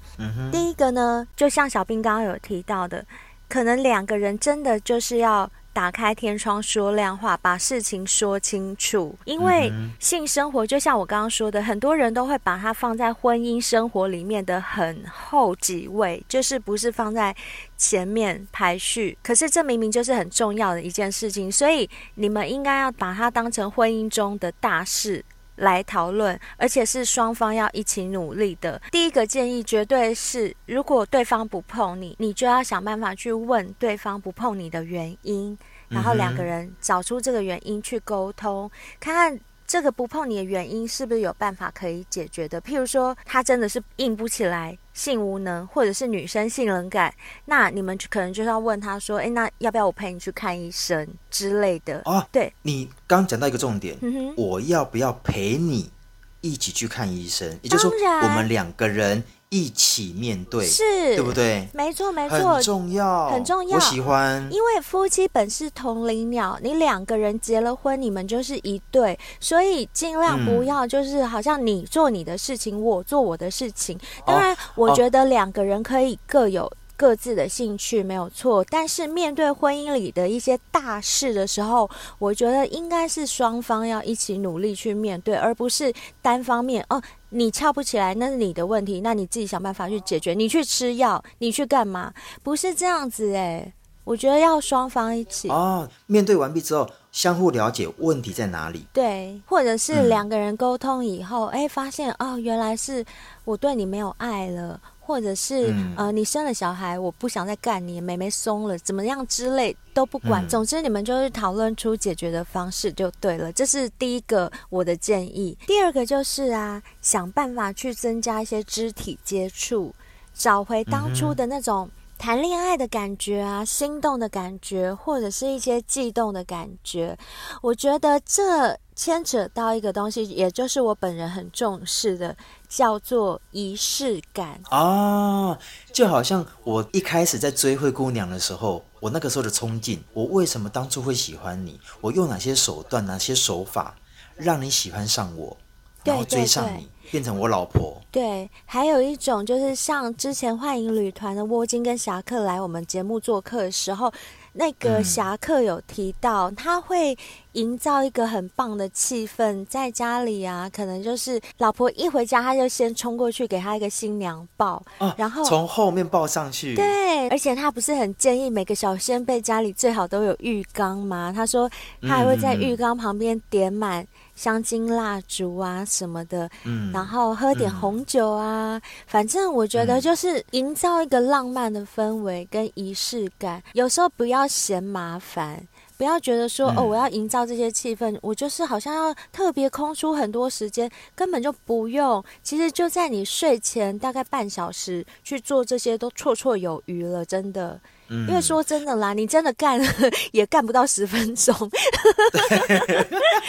[0.51, 3.05] 第一个呢，就像小兵刚刚有提到的，
[3.49, 5.49] 可能两个人真的就是要。
[5.77, 9.15] 打开天窗说亮话，把事情说清楚。
[9.25, 17.35] 因为性生活就像我刚刚说的，很多人都会把它放在婚姻生活里面的很后几位，就是不是放在
[17.77, 19.15] 前面排序。
[19.21, 25.23] 可是这明明就是很重要的一件事情，所以你们应该要把它当成婚姻中的大事
[25.57, 28.81] 来讨论，而且是双方要一起努力的。
[28.91, 35.57] 第一个建议绝对是，如果对方不碰你，你就要想办法去问对方不碰你的原因。
[35.89, 42.61] 然后两个人找出这个原因去沟通，看看这个不碰你的原因是不是有办法可以解决的。
[42.61, 55.91] 譬如说，他真的是硬不起来，性无能，或者是女生性冷感，那你们可能就是要问他说：“哎，那要不要我陪你去看医生之类的？”哦，对，你刚讲到一个重点，嗯，我要不要陪你
[56.39, 57.47] 一起去看医生？
[57.61, 57.91] 也就是说，
[58.23, 59.21] 我们两个人。
[59.49, 60.83] 一起面对，是
[61.15, 61.67] 对不对？
[61.73, 63.75] 没错，没错，很重要，很重要。
[63.75, 73.97] 我喜欢，因为夫妻本是同林鸟，你两个人结了婚，你们就是一对，所以尽量不要就是好像你做你的事情，嗯、我做我的事情。
[74.25, 76.69] 当然，我觉得两个人可以各有。
[76.97, 92.11] 各自的兴趣没有错，但是面对婚姻里的一些大事的时候，我觉得应该是双方要一起努力去面对，而不是单方面哦，你翘不起来那是你的问题，那你自己想办法去解决，你去吃药，你去干嘛？
[92.41, 93.71] 不是这样子诶，
[94.03, 95.87] 我觉得要双方一起哦。
[96.07, 103.05] 面对完毕之后，相互了解问题在哪里，对，或者是两个人沟通以后，哎、嗯，发现哦，原来是
[103.45, 104.81] 我对你没有爱了。
[105.07, 110.45] 或者是、嗯、呃，你生了小孩，我不想再干你，妹妹松了，怎么样之类都不管。
[110.45, 113.49] 嗯、总之，你们就是讨论出解决的方式就对了。
[113.53, 115.57] 这是第一个我的建议。
[115.65, 119.95] 第二个就是啊，想办法去增加一些肢体接触，
[120.33, 127.17] 找回当初的那种谈恋爱的感觉啊，心动的感觉，或者是一些悸动的感觉。
[127.61, 132.35] 我觉得这牵扯到一个东西，也就是我本人很重视的。
[132.67, 135.57] 叫做仪式感啊，
[135.93, 141.79] 就好像我一开始在追灰姑娘的时候，我那个时候的冲劲，我为什么当初会喜欢你？
[142.01, 143.95] 我用哪些手段、哪些手法
[144.35, 145.55] 让你喜欢上我，
[146.03, 148.01] 然后追上你，变成我老婆？
[148.11, 154.11] 对，还有一种就是像之前幻影旅团的窝金跟侠客来我们节目做客的时候。
[154.57, 157.15] 那个侠客有提到，他会
[157.51, 166.75] 营造一个很棒的气氛，在家里啊，可能就是老婆一回家，他就先冲过去给他一个新娘抱，啊、然后从后面抱上去。
[166.75, 171.31] 对，而且他不是很建议每个小仙贝家里最好都有浴缸吗？
[171.33, 171.69] 他说
[172.01, 174.05] 他还会在浴缸旁边点满。
[174.37, 183.61] 香精蜡烛啊什么的，嗯，然后喝点红酒啊，嗯、反正我觉得就是营造一个浪漫的氛围跟仪式感。
[183.73, 192.23] 有时候不要嫌麻烦，不要觉得说、嗯、哦，我要营造这些气氛，我就是好像要特别空出很多时间，根本就不用。
[192.43, 197.81] 其实就在你睡前大概半小时去做这些，都绰绰有余了，真的。
[198.09, 199.77] 因为说真的啦，你真的干
[200.31, 201.53] 也干不到十分钟，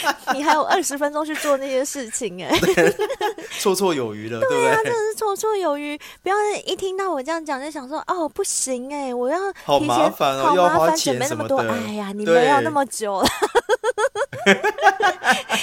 [0.34, 2.50] 你还有二十分钟去做那些事情哎，
[3.60, 5.98] 绰绰有余了， 对啊，真的是绰绰有余。
[6.22, 6.34] 不要
[6.64, 13.28] 一听到我这样讲就想说哦不行哎，我要提前好麻烦哦，好麻烦，准备那么多，哎呀，你没有那么久了。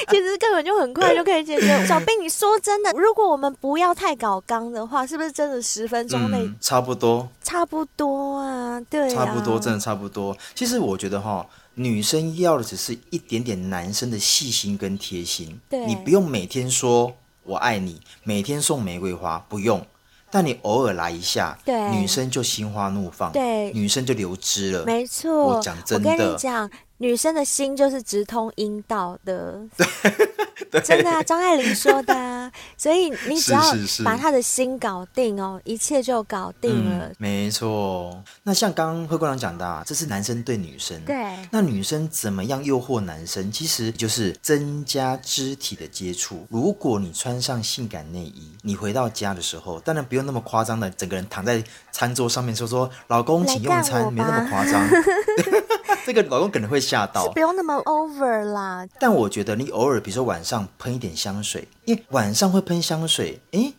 [0.10, 1.86] 其实根本就很快就可以解决。
[1.88, 7.28] 小兵，你说真的，如果我们不要太搞刚的话，是不是真的十分钟内、嗯、差不多？
[7.44, 10.36] 差不多啊，对啊，差不多，真的差不多。
[10.54, 11.46] 其实我觉得哈，
[11.76, 15.60] 女生要的只是一点点男生的细心跟贴心。
[15.70, 19.86] 你不用每天说我爱你，每天送玫瑰花，不用。
[20.32, 24.84] 但你偶尔来一下，对，女生就心花怒放，对，女生就流汁了。
[24.84, 26.70] 没错，我讲真的，我跟你讲。
[26.98, 29.60] 女生的心就是直通阴道的，
[30.72, 33.62] 对，真的啊，张爱玲说的啊， 所以你只要
[34.06, 37.08] 把她的心搞定哦，一切就搞定了。
[37.08, 43.52] 嗯、没错，那像刚刚灰姑娘讲的，啊，这是男生对女生，对，那女生怎么样诱惑男生？
[43.52, 46.48] 其实就是增加肢体的接触。
[46.50, 54.82] 如果你穿上性感内衣，你回到家的时候，当然不用那么夸张的，整个人躺在餐桌上面说说“老公，请用餐”，没那么夸张。
[56.06, 58.86] 这个老公可能会吓到，不用那么 over 啦。
[59.00, 63.74] 但我觉得你偶尔，比如说晚上喷一点香水，因为晚上会喷香水，诶，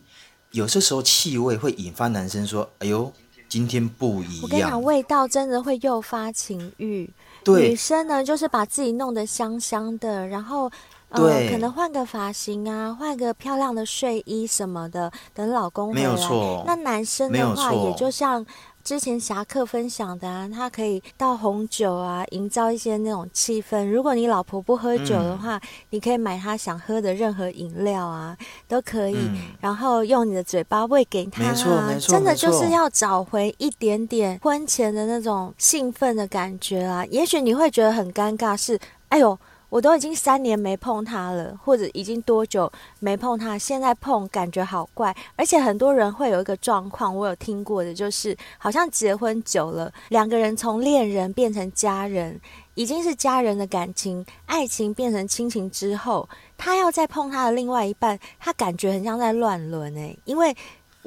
[0.51, 3.11] 有些时候气味会引发男生说：“哎呦，
[3.47, 7.09] 今天不一样。”我跟你讲，味道真的会诱发情欲。
[7.43, 10.69] 对，女生呢，就是把自己弄得香香的，然后
[11.09, 16.01] 呃，可能换个发型啊，换个漂亮的睡衣什么的，等老公回来。
[16.01, 16.63] 没有错。
[16.67, 18.45] 那男生的话，也就像。
[18.87, 23.83] 之前侠客分享的啊，他可以倒红酒啊，营造一些那种气氛。
[23.83, 29.17] 如果你老婆不喝酒的话，嗯、你可以买她想喝的任何饮料啊，都可以。
[29.17, 37.05] 嗯、然后用你的嘴巴喂给她、啊，没错，没错，真的就是要找回一点点婚前的那种兴奋的感觉啊。
[37.07, 39.37] 也许你会觉得很尴尬，是，哎呦。
[39.69, 45.15] 我都已经三年没碰它了，或者已经多久没碰它，现在碰感觉好怪。
[45.35, 52.39] 而且很多人会有一个状况，我有听过的，就是好像结婚久了，两个人从恋人变成家人，
[52.75, 56.27] 已经是家人的感情，爱情变成亲情之后，
[56.57, 60.55] 他要再碰他的另外一半，他感觉很像在乱伦诶，因为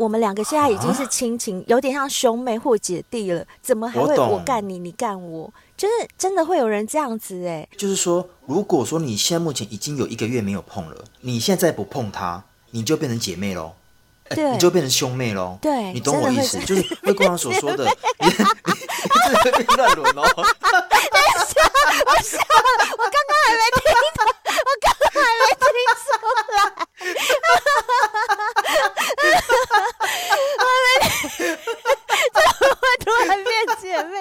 [0.00, 5.52] 我们两个现在已经是亲情，有点像兄妹或姐弟了，怎么还会我干你，你干我？
[5.76, 13.74] 就是真的会有人这样子哎，就是说，如果说你现在目前已经有一个月没有碰了，你现在不碰他，你就变成姐妹喽，
[14.30, 16.58] 对，你就变成兄妹喽，对，你懂我意思？
[16.60, 17.84] 就是灰姑娘所说的，
[18.24, 18.30] 你
[19.76, 20.22] 乱伦哦。
[20.34, 21.60] 等一下，
[22.06, 23.84] 我笑了，我刚刚还没听
[24.16, 25.68] 到，我刚刚还没听
[26.00, 26.02] 出
[26.56, 26.62] 来，
[30.58, 30.96] 我没
[32.32, 33.48] 怎么会突然变
[33.80, 34.12] 姐妹？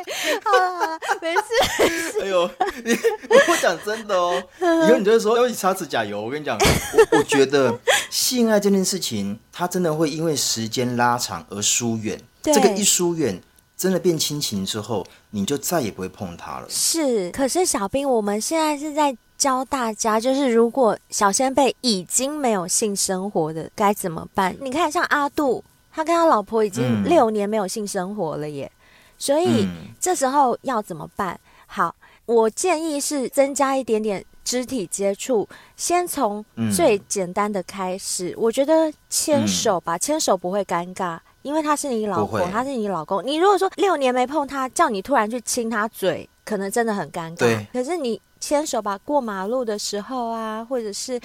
[0.44, 1.42] 好了好了，没事
[1.80, 2.22] 没事。
[2.22, 2.50] 哎呦，
[2.84, 2.98] 你
[3.30, 6.22] 我讲真的哦，以后你就会说要一起擦指甲油。
[6.22, 7.78] 我跟你讲，我我觉得
[8.10, 12.20] 性爱这件事情，它真的会因为时间拉长而疏远。
[12.42, 13.42] 这个一疏远，
[13.78, 16.68] 真的变亲情之后，你就再也不会碰它了。
[16.70, 24.56] 是，可是小兵，我们现在是在教大家，就是如果小仙贝已经没有性生活的该怎么办？
[24.62, 28.70] 你看，像阿杜，他跟他老婆已经六年没有性生活了耶。
[28.72, 28.78] 嗯
[29.22, 31.38] 所以、嗯、这时候要怎么办？
[31.68, 31.94] 好，
[32.26, 38.30] 我建议是增加一点点肢体接触，先从最简单的开始。
[38.30, 43.22] 嗯、我觉得牵手吧，牵手不会尴尬，因为他是你老婆，他是你老公。
[43.26, 47.40] 你如果说六年没碰他，叫你突然去亲他嘴，可能真的很尴尬。
[47.40, 51.20] 对可是你牵手吧，过马路的时候啊，或者是。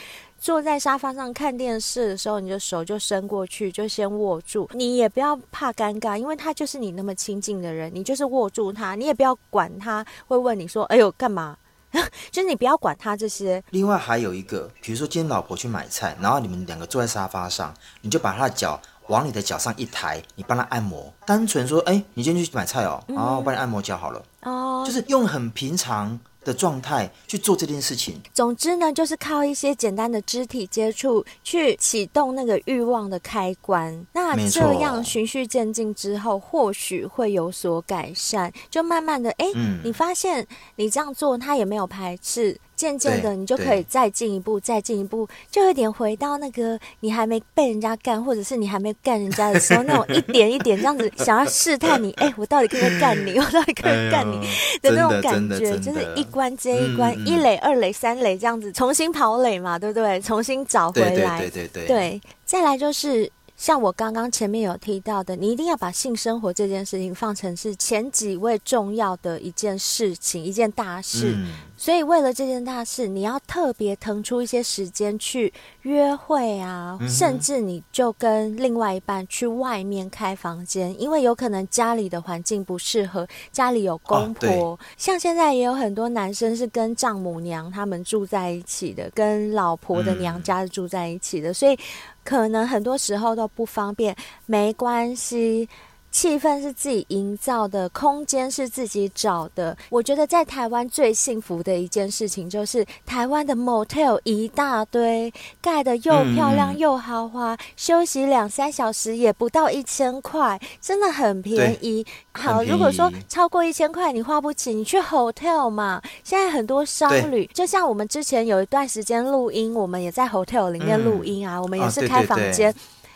[0.44, 4.68] 坐在沙发上看电视的时候，你的手就伸过去，就先握住。
[4.74, 11.56] 你也不要怕尴尬，因为他就是你那么亲近的人，你就是握住他，你也不要管他会问你说：“哎呦，干嘛？”
[12.30, 13.64] 就是你不要管他这些。
[13.70, 17.72] 另外还有一个，比如说今天老婆去买菜，然后你们两个坐在沙发上，
[18.02, 21.10] 你就把他的脚往你的脚上一抬，你帮他按摩。
[21.24, 26.20] 单纯说：“哎，你今天去买菜哦，然后我帮你按摩脚好了。”哦，就是用很平常。
[26.44, 28.20] 的状态去做这件事情。
[28.32, 34.06] 总之呢，就是靠一些简单的肢体接触去启动那个欲望的开关。
[34.12, 38.52] 那这样循序渐进之后，或许会有所改善。
[38.70, 42.58] 就慢慢的，哎，嗯、你发现你这样做，他也没有排斥。
[42.76, 53.38] 渐渐的，你就可以再进一步，再进一步，就有点回到那个你还没被人家干，或者是你还没干人家的时候，那种一点一点这样子 想要试探你，哎、欸，我到底可不可以干你？
[53.40, 54.40] 我到底可不可以干你
[54.82, 60.20] 的那种感觉，就是一关接一关，嗯、一垒、二垒、三垒这样子重新跑垒嘛，对不对？
[60.20, 62.20] 重新找回来，对对对对，对，对。
[62.44, 63.30] 再来就是
[63.64, 71.32] 像我刚刚前面有提到的，你一定要把性生活这件事情放成是前几位重要的一件事情，一件大事。
[71.34, 75.50] 嗯、所以为了这件大事，你要特别腾出一些时间去
[75.80, 91.78] 约会啊，嗯、甚至你就跟另外一半去外面开房间，因为有可能家里的环境不适合，家里有公婆，哦、像现在也有很多男生是跟丈母娘他们住在一起的，跟老婆的娘家是住在一起的，嗯、所以。
[92.24, 94.16] 可能很多时候都不方便，
[94.46, 95.68] 没关系。
[96.14, 99.76] 气氛是自己营造的，空间是自己找的。
[99.90, 112.06] 我觉得在台湾最幸福的一件事情，就是台湾的 motel 一大堆，盖的又漂亮又豪华，嗯、休息两三小时也不到一千块，真的很便宜。
[112.30, 116.00] 好，如果说超过一千块你花不起，你去 hotel 嘛。
[116.22, 122.70] 现在很多商旅，就像我们之前有一段时间录音，我们也在 hotel 里面录音啊，嗯、我们也是开房间。
[122.70, 122.74] 哦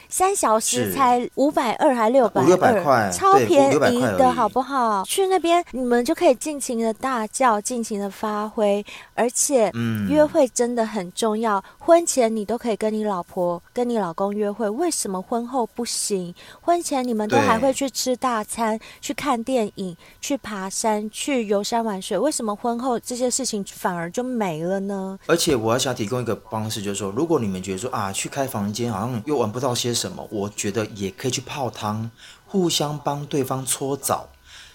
[0.08, 5.04] 三小时才五百二还六百二，超便宜的好不好？
[5.04, 8.84] 去那边你们就可以尽情的大叫，尽情的发挥，
[9.14, 9.70] 而且
[10.08, 11.62] 约会真的很重要。
[11.78, 16.34] 婚前你都可以跟你老婆、跟你老公约会，为什么婚后不行？
[16.62, 25.18] 婚前你们都还会去吃大餐、去看电影、去爬山、去游山玩水，为什么婚后这些事情反而就没了呢？
[25.26, 29.97] 而且我要想提供一个方式，就是说，如果你们觉得说啊，去开房间好像又玩不到些。
[29.98, 30.26] 什么？
[30.30, 32.10] 我觉得也可以去泡汤，
[32.46, 34.28] 互相帮对方搓澡。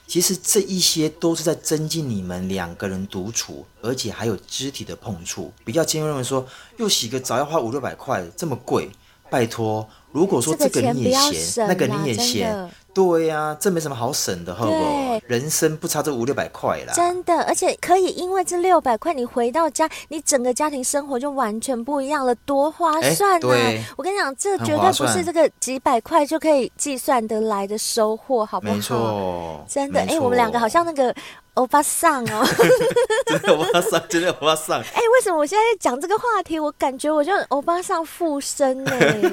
[0.06, 5.52] 其实这一些都是在增进你们两个人独处，而且还有肢体的碰触。
[5.64, 6.46] 比较尖锐认为说，
[6.78, 8.92] 又洗个澡要花五六百块，这么贵，
[9.34, 9.84] 拜托。
[10.12, 12.70] 如果说这个你也嫌，那个你也嫌。
[12.94, 16.94] 对呀、啊，这没什么好省的，好不人生不差这五六百块啦。
[16.94, 23.96] 真的，而且可以因为这六百块，你回到家，你整个家庭生活就完全不一样了，多划算呐、啊！
[23.98, 28.74] 我跟你讲，这绝对不是这个几百块就可以计算得来的收获，好不好？
[28.76, 30.02] 没错，真的。
[30.02, 31.12] 哎错，我们两个好像那个。
[31.56, 32.44] 欧巴桑哦，
[33.28, 34.80] 真的欧巴桑，真的欧巴桑。
[34.82, 38.92] 哎，为什么我现在讲这个话题，我感觉我就欧巴桑附身呢？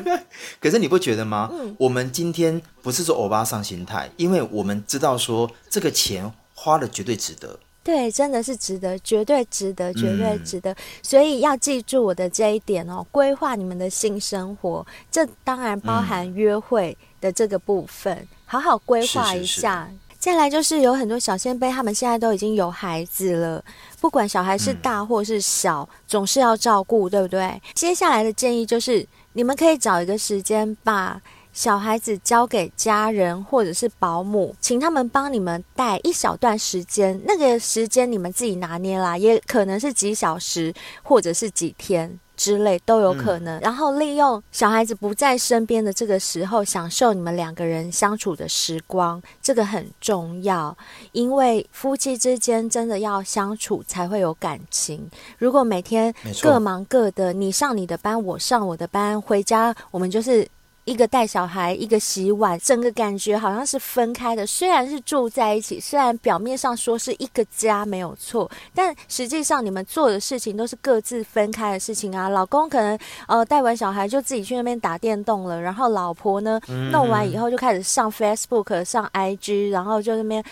[0.61, 1.49] 可是你不觉得吗？
[1.53, 7.59] 嗯，我们今天不是说欧巴桑心态，因为我们知道说这个钱花的绝对值得。
[7.83, 10.71] 对，真的是值得，绝对值得，绝对值得。
[10.73, 19.85] 嗯，所以要记住我的这一点哦，规划你们的性生活，这当然包含约会的这个部分，嗯，好好规划一下。
[19.87, 23.65] 是是是再来就是有很多小仙贝，他们现在都已经有孩子了，
[24.03, 27.61] 不管小孩是大或是小，嗯、总是要照顾，对不对？
[27.75, 31.19] 接下来的建议就是，你们可以找一个时间，把
[31.53, 40.73] 小孩子交给家人或者是保姆，请他们帮你们带一小段时间，那个时间你们自己拿捏啦，也可能是几小时
[41.03, 42.19] 或者是几天。
[42.37, 50.75] 之类都有可能，嗯、然后利用小孩子不在身边的这个时候，享受你们两个人相处的时光，这个很重要。
[51.13, 55.07] 因为夫妻之间真的要相处才会有感情。
[55.37, 60.49] 如果每天各忙各的，你上你的班，我上我的班，回家我们就是。
[60.91, 64.45] 一个带小孩，一个洗碗，整个感觉好像是分开的。
[64.45, 72.29] 虽然是住在一起，虽然表面上说是一个家没有错，但实际上你们做的事情都是各自分开的事情啊。
[72.29, 76.61] 老公可能呃带完小孩就自己去那边打电动了，然后老婆呢
[76.91, 80.45] 弄完以后就开始上 Facebook、上 IG，然后就那边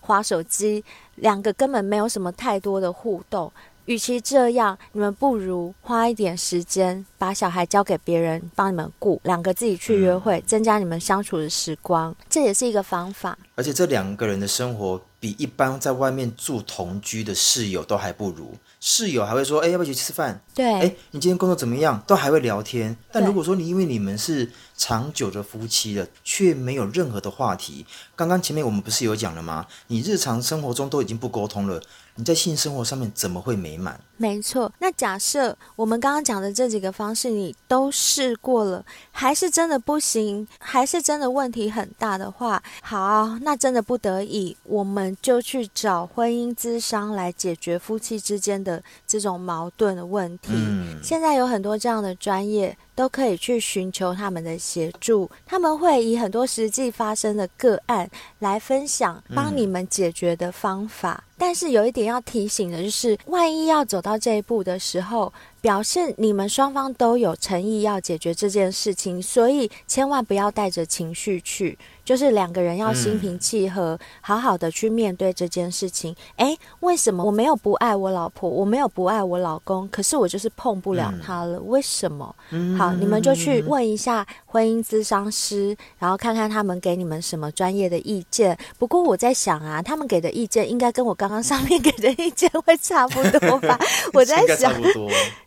[0.00, 0.84] 划手机，
[1.14, 3.52] 两个根本没有什么太多的互动。
[3.86, 13.38] 与其这样，你们不如花一点时间把小孩交给别人帮你们顾，两个自己去约会，增加你们相处的时光，这也是一个方法。
[13.56, 18.54] 而且这两个人的生活比一般在外面住同居的室友都还不如。
[18.80, 22.02] 室友还会说：“哎，要不要一起吃饭？”对，哎，你今天工作怎么样？
[22.06, 22.96] 都还会聊天。
[23.12, 29.66] 但如果说你因为你们是长久的夫妻了，却没有任何的话题，刚刚前面我们不是有讲了吗？
[29.86, 31.80] 你日常生活中都已经不沟通了。
[32.16, 33.98] 你在性生活上面怎么会美满？
[34.16, 50.52] 没错，那假设我们刚刚讲的这几个方式你都试过了，还是真的不行，还是真的问题很大的话，好，那真的不得已，我们就去找婚姻咨商来解决夫妻之间的这种矛盾的问题。
[50.54, 52.76] 嗯，现在有很多这样的专业。
[52.96, 58.08] 都可以去寻求他们的协助，他们会以很多实际发生的个案
[58.38, 61.24] 来分享，帮你们解决的方法。
[61.26, 61.34] 嗯。
[61.36, 65.32] 但是有一点要提醒的就是，万一要走到这一步的时候，
[65.62, 71.78] 表示你们双方都有诚意要解决这件事情，所以千万不要带着情绪去。
[72.04, 76.14] 就是两个人要心平气和，嗯、好好的去面对这件事情。
[76.36, 81.58] 诶，为什么我没有不爱我老婆，我没有不爱我老公，可是我就是碰不了他了？
[81.58, 82.34] 嗯、为什么？
[82.50, 88.56] 嗯、好，你们就去问一下婚姻咨商师，然后看看他们给你们什么专业的意见。
[88.78, 93.78] 不过我在想啊，他们给的意见应该跟我刚刚上面给的意见会差不多吧？
[94.12, 94.72] 我在想。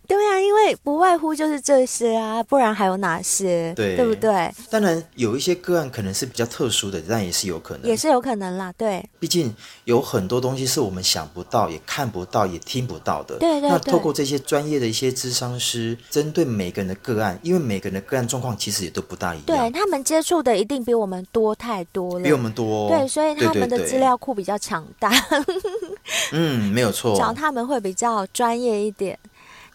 [0.07, 3.73] 对啊，因为不外乎就是这些啊，不然还有哪些？
[3.75, 4.49] 对，对不对？
[4.69, 8.73] 当然有一些个案可能是比较特殊的，但也是有可能，也是有可能啦。
[8.77, 9.53] 对，毕竟
[9.83, 13.37] 有很多东西是我们想不到、也看不到、也听不到的。
[13.39, 13.69] 对对对。
[13.69, 19.45] 那透过这些专业的一些智商师，针对每个人的个案，因为每个人的个案状况其实也都不大一样。
[19.45, 22.89] 对，他们接触的一定比我们多太多了，比我们多。
[22.89, 25.09] 对，所以他们的资料库比较强大。
[25.09, 25.89] 对对对
[26.31, 27.17] 嗯，没有错。
[27.17, 29.17] 找他们会比较专业一点。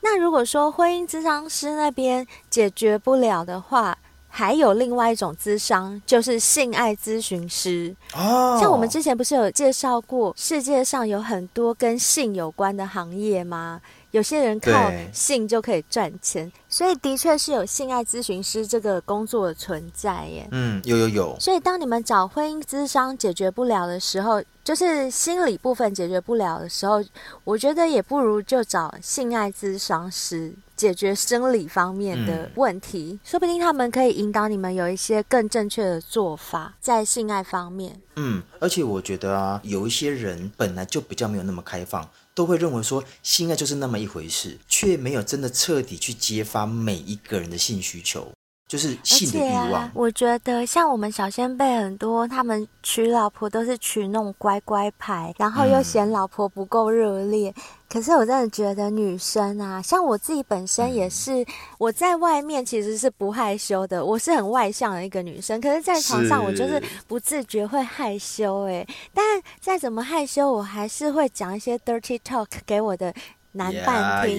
[0.02, 3.96] 那如果说婚姻咨商师那边解决不了的话，
[4.28, 7.94] 还有另外一种咨商，就是性爱咨询师。
[8.14, 13.80] 哦，像我们之前不是有介绍过，世界上有很多跟性有关的行业吗？
[14.10, 14.70] 有些人靠
[15.10, 20.46] 性就可以赚钱，所以的确是有性爱咨询师这个工作的存在耶。
[20.50, 21.36] 嗯，有有有。
[21.40, 27.02] 所以当你们找婚姻咨商解决不了的时候，就是心理部分解决不了的时候，
[27.44, 38.00] 我觉得也不如就找性爱咨商师解决生理方面的问题，嗯、说不定他们可以引导你们有一些更正确的做法在性爱方面。
[38.16, 48.30] 嗯，而且我觉得啊，有一些人本来就比较没有那么开放，都会认为说性爱就是那么一回事，却没有真的彻底去揭发每一个人的性需求。
[48.72, 49.90] 就是性的欲望。
[49.92, 57.52] 我觉得像我们小仙贝很多，他们娶老婆都是娶那种乖乖牌，然后又嫌老婆不够热烈。
[57.54, 61.46] 嗯、可是我真的觉得女生啊，像我自己本身也是，嗯、
[61.76, 65.60] 我在外面其实是不害羞的，我是很外向的一个女生。
[65.60, 68.88] 可是，在床上我就是不自觉会害羞哎、欸。
[69.12, 69.22] 但
[69.60, 73.12] 再怎么害羞，我还是会讲一些 dirty talk 给我的。
[73.52, 74.38] 男伴听，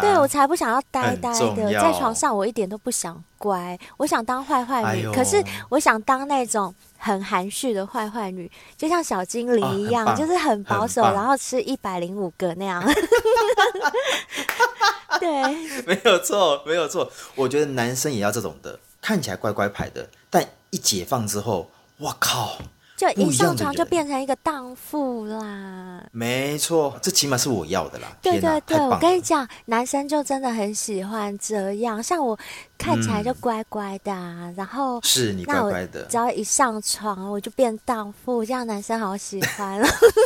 [0.00, 12.82] 对，我才不想要呆呆的在床上，我一点都不想乖，我想当坏坏女，哎、可是我想当那种很含蓄的坏坏女，就像小精灵一样，哦、就是很保守，然后吃一百零五个那样。
[15.20, 15.30] 对，
[15.86, 17.10] 没有错，没有错。
[17.34, 22.58] 我觉得男生也要这种的，看起来乖乖牌的，但一解放之后，我靠！
[23.12, 28.08] 就一上床就变成一个荡妇啦，没错，这起码是我要的啦。
[28.22, 32.38] 对对对，我跟你讲，男生就真的很喜欢这样，像我。
[32.76, 39.80] 看起来就乖乖的，啊，嗯、然后是你乖乖的，只要一上床我就变荡妇，这样男生好喜欢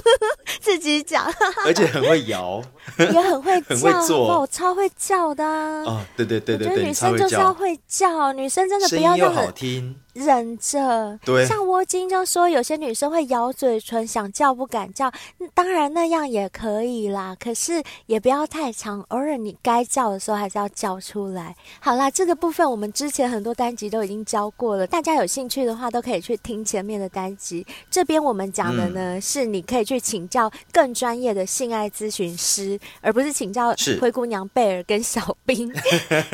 [0.61, 1.25] 自己讲，
[1.67, 2.63] 而且很会摇，
[2.99, 5.83] 也很会叫， 很会做，我超会叫的啊！
[5.87, 9.95] 哦，对对对对对，我觉得女生就是要会叫，女生真的不要那么好听。
[10.15, 15.13] 忍着，对，像窝精就说，有些女生会咬嘴唇，想叫不敢叫，
[15.55, 21.55] 当然那样也可以啦，可是也不要太长，偶尔你该叫的时候还是要叫出来。
[21.79, 27.67] 好啦，这个部分我们之前很多单集都已经教过了，大家有兴趣的话都可以去听前面的单集。
[27.91, 35.71] 这边我们讲的呢，嗯、是你可以去请教更专业的性爱咨询师，而不是请教灰姑娘贝尔跟小兵。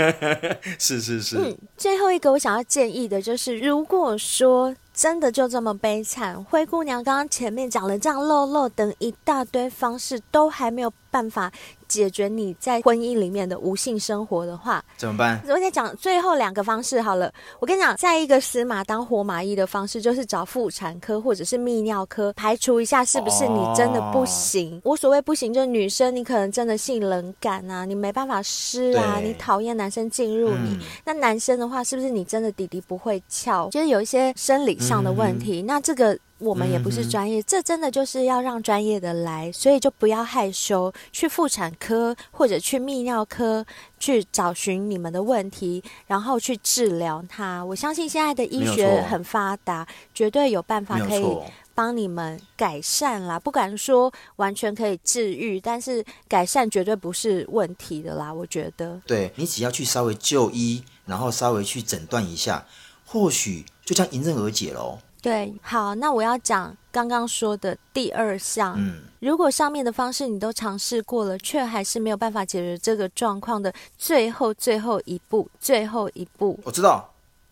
[0.79, 1.39] 是是是。
[1.39, 11.51] 嗯，最后一个我想要建议的就是，如果说真的就这么悲惨，灰姑娘刚刚前面讲了这样漏漏等一大堆方式，都还没有办法。
[11.95, 15.41] 解决你在婚姻里面的无性生活的话，怎么办？
[15.49, 17.33] 我再讲最后两个方式好了。
[17.61, 24.81] 我跟你讲，在一个死马当活马医的方式，就是找妇产科或者是泌尿科排除一下是不是你真的不行。
[24.83, 30.71] 我、哦、所谓不行，就是女生你可能真的性冷感啊，你没办法湿啊，你讨厌男生进入你。
[30.71, 33.69] 嗯、那男生的话，是不是你真的弟弟不会翘？
[33.71, 35.63] 就是有一些生理上的问题。
[35.63, 36.19] 嗯、那这个。
[36.39, 43.65] 我们也不是专业，嗯、这真的就是要让专业的来，所以就不要害羞，去妇产科或者去泌尿科
[43.99, 47.65] 去找寻你们的问题，然后去治疗它。
[47.65, 51.25] 我相信现在的医学很发达，绝对有办法可以
[51.75, 53.39] 帮你们改善啦。
[53.39, 58.35] 不敢说完全可以治愈，但是改善绝对不是问题的啦。
[58.35, 62.67] 我觉得，对，你只要去稍微就医，然后稍微去诊断一下，
[63.07, 64.99] 或许就将迎刃而解喽。
[65.25, 68.75] 对，好，那我要讲刚刚说的第二项。
[68.77, 77.11] 嗯，如果上面的方式你都尝试过了，却还是没有办法解决这个状况的最后最后一步，最后一步，我知道，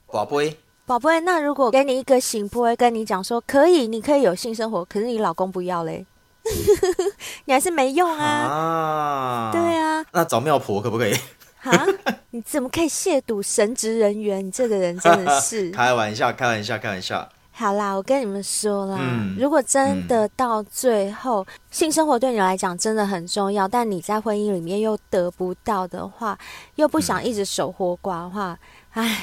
[0.08, 0.54] 宝贝，
[0.84, 6.04] 宝贝，那如果给你一个醒波，跟你讲说可以，你可以有性生活，可是你老公不要嘞？
[7.46, 8.22] 你还是没用啊。
[8.26, 10.04] 啊，对啊。
[10.12, 11.14] 那找庙婆可不可以？
[11.56, 11.86] 哈！
[12.32, 14.46] 你怎么可以亵渎神职人员？
[14.46, 17.26] 你这个人真的是 开玩笑，开玩笑，开玩笑。
[17.62, 26.36] 好啦，我跟你们说啦，嗯、如果真的到最后、嗯、性生活对你来讲真的很重要，但你在婚姻里面又得不到的话，
[26.74, 28.58] 又不想一直守活寡的话，
[28.94, 29.16] 哎、嗯，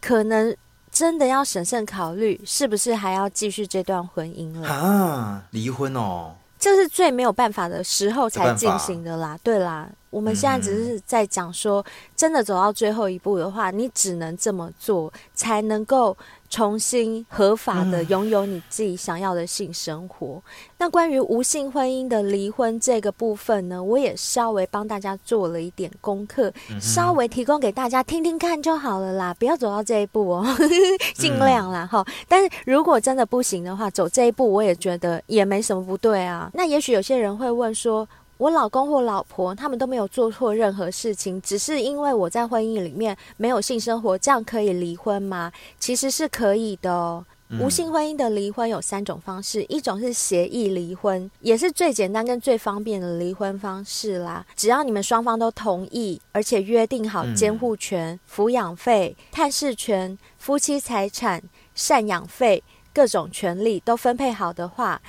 [0.00, 0.52] 可能
[0.90, 4.68] 真的要审慎考虑，是不是还要继续这段婚姻了？
[4.68, 9.38] 啊，离婚哦，这是最没有办法的时候才进行的啦。
[9.44, 9.88] 对啦。
[10.10, 11.84] 我们现在只是在讲说，
[12.14, 16.16] 真的走到最后一步的话，你只能这么做，才能够
[16.54, 20.40] 重新合法的拥有你自己想要的性生活。
[20.78, 30.46] 那关于无性婚姻的离婚这个部分呢，我也稍微帮大家做了一点功课，稍微提供给大家听听看就好了啦，不要走到这一步哦，
[31.16, 32.06] 尽量啦哈。
[32.28, 36.48] 但是如果真的不行的话，走这一步我也觉得也没什么不对啊。
[36.54, 38.08] 那也许有些人会问说，
[38.44, 45.50] 我老公或老婆他们都没有做错任何事情，只是因为我在婚姻里面没有性生活，这样可以离婚吗？
[45.80, 47.24] 其实是可以的哦。
[47.48, 47.58] 嗯。
[47.62, 54.44] 无性婚姻的离婚有三种方式，一种是协议离婚，也是最简单跟最方便的离婚方式啦。
[54.54, 61.42] 只要你们双方都同意，而且约定好监护权、抚养费、探视权、夫妻财产、
[61.74, 65.00] 赡养费各种权利都分配好的话。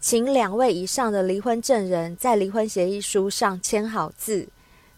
[0.00, 4.48] 请两位以上的离婚证人在离婚协议书上签好字，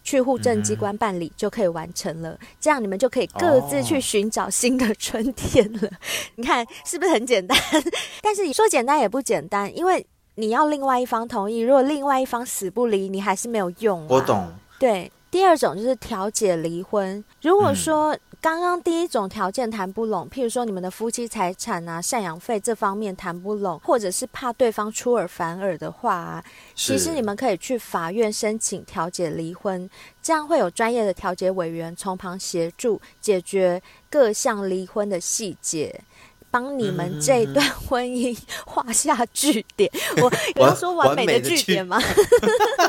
[0.04, 2.30] 去户政机关办理就可以完成了。
[2.30, 5.88] 嗯、这样你们就可以各自去寻找新的春天了。
[5.88, 5.90] 哦、
[6.36, 7.58] 你看是不是很简单？
[8.22, 14.06] 但是你说简单也不简单，因为你要另外一方同意，如果另外一方死不离，你还是没有用、啊。
[14.08, 14.52] 我懂。
[14.78, 17.24] 对，第二种就是调解离婚。
[17.42, 29.88] 如果说、嗯刚刚第一种条件谈不拢，譬如说你们的夫妻财产啊、赡养费这方面谈不拢，或者是怕对方出尔反尔的话啊，其实你们可以去法院申请调解离婚，
[30.20, 33.80] 这样会有专业的调解委员从旁协助解决
[34.10, 36.00] 各项离婚的细节。
[36.52, 41.98] 帮你们这段婚姻画下句点，我 有要说完美的句点吗？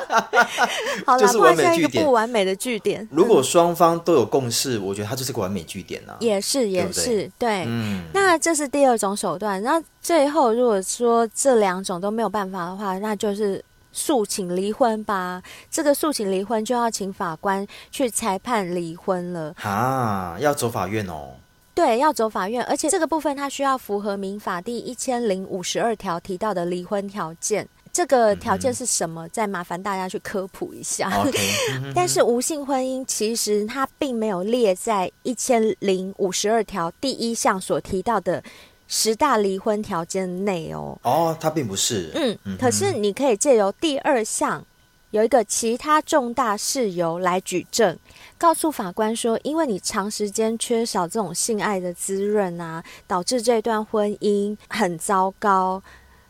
[1.07, 3.07] 好了，画下一个不完美的句点。
[3.09, 6.18] 如果双方都有共识，我觉得它就是个完美句点了。
[6.20, 7.64] 也是，也是，对。
[7.66, 9.64] 嗯，那这是第二种手段。
[9.64, 15.41] 那最后，如果说这两种都没有办法的话，那就是诉请离婚吧。
[15.72, 19.55] 这个诉请离婚就要请法官去裁判离婚了。
[19.61, 21.30] 啊，要走法院哦。
[21.76, 27.68] 对，要走法院，而且这个部分它需要符合民法第一千零五十二条提到的离婚条件。
[27.92, 29.28] 这个条件是什么？
[29.28, 31.10] 嗯、再麻烦大家去科普一下。
[31.26, 31.92] Okay.
[31.94, 38.44] 但是无性婚姻其实它并没有列在一千零五十二条第一项所提到的
[38.88, 40.98] 十大离婚条件内哦。
[41.04, 42.12] 哦，它并不是。
[42.16, 44.66] 嗯，嗯，可是你可以借由第二项。
[45.14, 47.95] 有一个其他重大事由来举证，
[48.36, 55.80] 告诉法官说，因为你长时间缺少这种性爱的滋润啊，导致这段婚姻很糟糕，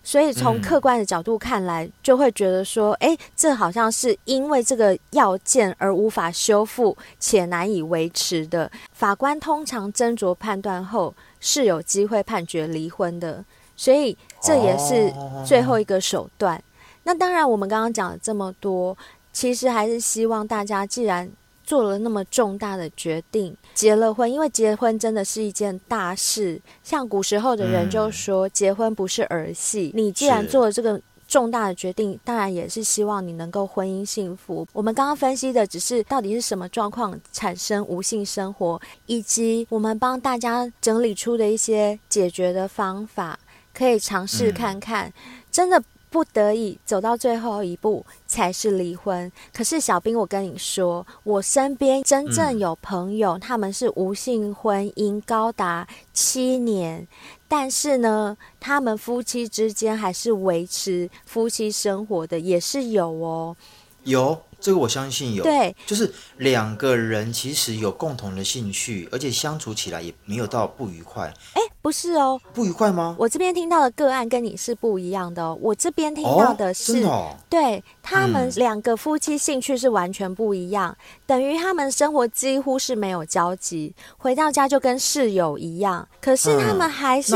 [0.03, 8.69] 所以从客观的角度看来，就会觉得说，哎，这好像是因为这个要件而无法修复且难以维持的。
[8.91, 13.45] 法官通常斟酌判断后，是有机会判决离婚的，
[13.77, 15.13] 所以这也是
[15.47, 16.61] 最后一个手段。
[17.04, 18.97] 那当然，我们刚刚讲了这么多，
[19.32, 21.30] 其实还是希望大家，既然
[21.66, 26.62] 做了那么重大的决定，结了婚，因为结婚真的是一件大事。
[26.84, 29.91] 像古时候的人就说，结婚不是儿戏。
[29.93, 34.68] 你既然做了这个重大的决定，当然也是希望你能够婚姻幸福。
[34.72, 43.39] 我们刚刚分析的只是到底是什么状况产生无性生活，以及我们帮大家整理出的一些解决的方法，
[43.74, 45.12] 可以尝试看看，
[45.51, 45.84] 真的。
[46.14, 49.32] 不得已走到最后一步才是离婚。
[49.51, 57.07] 可是小兵，我跟你说，我身边真正有朋友，他们是无性婚姻高达七年，
[57.47, 63.55] 但是呢，他们夫妻之间还是维持夫妻生活的，也是有哦。
[64.03, 65.43] 有这个，我相信有。
[65.43, 71.32] 对，就是两个人其实有共同的兴趣，而且相处起来也没有到不愉快。
[71.53, 71.61] 哎。
[71.84, 73.14] 不是哦，不愉快吗？
[73.20, 75.59] 我这边听到的个案跟你是不一样的哦。
[75.61, 77.36] 我这边听到的是，哦，真的哦？
[77.49, 86.06] 对，他们两个夫妻兴趣是完全不一样，嗯，等于他们生活几乎是没有交集，回到家就跟室友一样。
[86.22, 87.34] 可是他们还是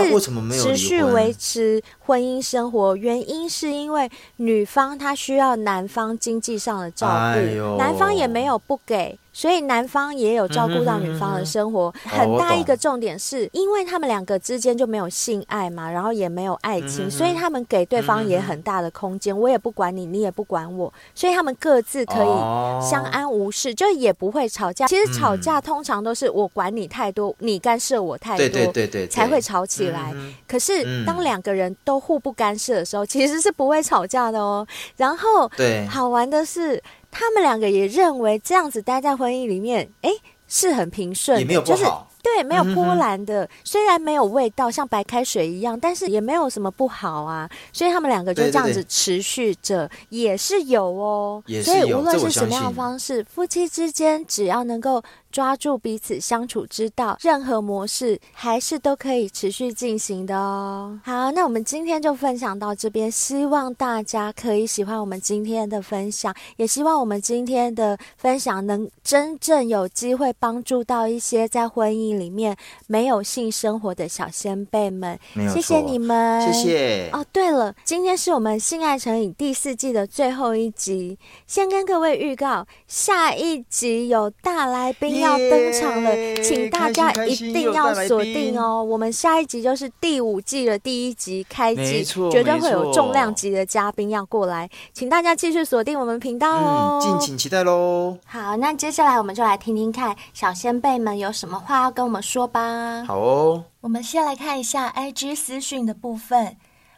[0.51, 7.45] 持续维持婚姻生活，原因是因为女方她需要男方经济上的照顾，哎，
[7.77, 9.17] 男方也没有不给。
[9.37, 11.93] 所以男方也有照顾到女方的生活。
[12.05, 19.39] 很大一个重点是、哦、因为他们两个之间就没有性爱嘛，然后也没有爱情，所以他们给对方也很大的空间。
[19.39, 24.87] 我也不管你，你也不管我，所以他们各自可以相安无事，哦、就也不会吵架。
[24.87, 30.11] 其实吵架通常都是我管你太多，你干涉我太多，对对对对对才会吵起来。
[30.15, 34.65] 嗯、可是当两个人都互不干涉的时候，其实是不会吵架的哦。
[34.95, 36.81] 然后，对，好玩的是，
[37.19, 40.11] 他们两个也认为这样子待在婚姻里面，哎，
[40.47, 41.75] 是很平顺，也没有不好。
[41.75, 41.89] 就是
[42.21, 47.49] 对，没有波澜的，嗯、虽然没有味道，像白开水一样，但是也没有什么不好啊。
[47.71, 51.41] 所以他们两个就这样子持续着，也是有哦。
[51.45, 55.03] 也是有，所以无论是什么样的方式，夫妻之间只要能够。
[55.29, 60.99] 抓住彼此相处之道，任何模式还是都可以持续进行的哦。
[61.03, 72.55] 好，那我们今天就分享到这边，希望大家可以喜欢我们今天的分享，也希望我们今天的分享能真正有机会帮助到一些在婚姻里面
[72.85, 75.17] 没有性生活的小先辈们。
[75.53, 77.09] 谢谢你们，谢谢。
[77.11, 88.83] 哦，对了，今天是我们性爱成瘾第四季的最后一集，先跟各位预告，下一集有大来宾要登场了，请大家一定要锁定哦！
[88.83, 98.17] 我们下一集就是第五季的第一集开机，绝对会有重量级的嘉宾要过来，请大家继续锁定我们频道哦，敬请期待喽！
[98.25, 103.03] 好，那接下来我们就来听听看小先辈们有什么话要跟我们说吧。
[103.07, 106.55] 好哦，我们先来看一下 IG 私讯的部分。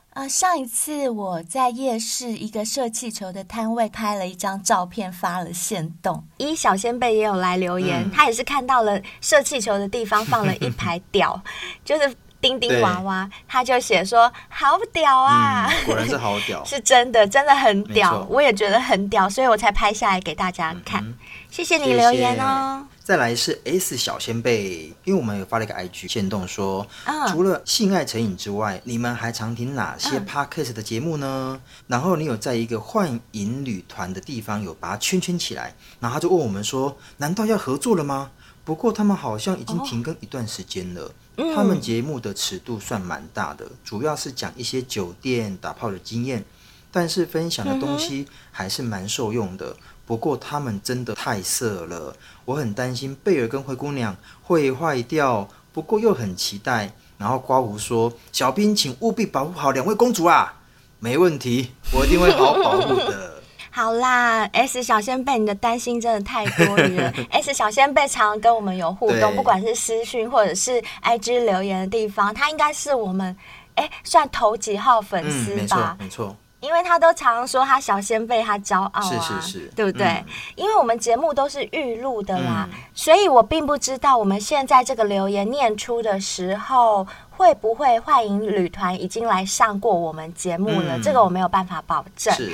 [0.10, 6.22] 啊，上一次我在夜市一个射气球的摊位拍了一张照片，发了限动。
[6.36, 11.42] 一小仙贝也有来留言，嗯、他也是看到了射气球的地方放了一排屌，
[11.86, 15.86] 就是丁丁娃娃，他就写说好屌啊、嗯！
[15.86, 21.02] 果然是好屌， 是真的，真的很屌，我也觉得很屌，所以我才拍下来给大家看。
[21.06, 21.18] 嗯、
[21.50, 22.82] 谢谢你留言哦。
[22.82, 26.86] 谢谢再来是 S 小仙贝，因为我们有发了一个 IG 限动说，
[27.30, 31.60] 除了性爱成瘾之外，你们还常听哪些 Podcast 的节目呢？
[31.88, 38.30] 然后你有在一个幻影旅团的地方有把它圈圈起来，然后他就问我们说，难道要合作了吗？
[38.64, 41.12] 不过他们好像已经停更一段时间了。
[41.56, 46.46] 他们节目的尺度算蛮大的，主要是讲一些酒店打炮的经验，
[46.92, 49.76] 但是分享的东西还是蛮受用的。
[50.10, 55.48] 不过他们真的太色了，我很担心贝尔跟灰姑娘会坏掉。
[55.72, 56.92] 不过又很期待。
[57.20, 60.56] 然后刮胡说：“小兵，请务必保护好两位公主啊！”
[61.00, 63.36] 没问题，我一定会好好保护的。
[63.70, 67.14] 好啦，S 小仙贝，你的担心真的太多余了。
[67.30, 73.38] S 小仙贝常常跟我们有互动，不管是私讯或者是 IG 留言的地方，他应该是我们
[73.76, 75.98] 哎算头几号粉丝吧？
[76.00, 76.36] 嗯、没错，没错。
[76.60, 80.08] 因为他都常常说他小先辈，他骄傲啊，是是是，对不对？
[80.08, 90.98] 嗯、因为我们节目都是预录的啦，嗯、所以我并不知道我们现在这个留言念出的时候，会不会幻影旅团已经来上过我们节目了？
[90.98, 92.34] 嗯、这个我没有办法保证。
[92.34, 92.52] 是。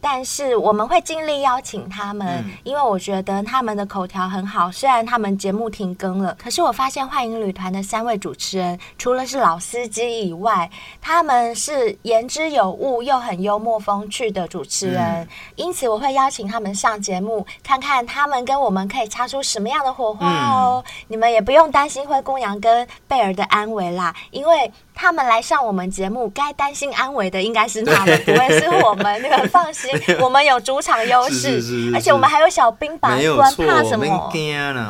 [0.00, 4.70] 但是我们会尽力邀请他们，嗯、因为我觉得他们的口条很好。
[4.70, 10.70] 虽然他们节目停更了，可是我发现幻影旅团的三位主持人，除了是老司机以外，
[11.00, 15.02] 他们是言之有物又很幽默风趣的主持人。
[15.02, 20.82] 嗯、因此，我会邀请他们上节目，看看他们跟我们可以擦出什么样的火花哦。
[20.86, 24.72] 嗯、你们也不用担心灰姑娘跟贝尔的安危啦，因为。
[25.00, 29.16] 他们来上我们节目，该担心安危的应该是他们，不会是我们。
[29.22, 29.87] 你们放心，
[30.20, 31.60] 我们有主场优势，
[31.94, 34.30] 而且我们还有小兵把关，怕什么？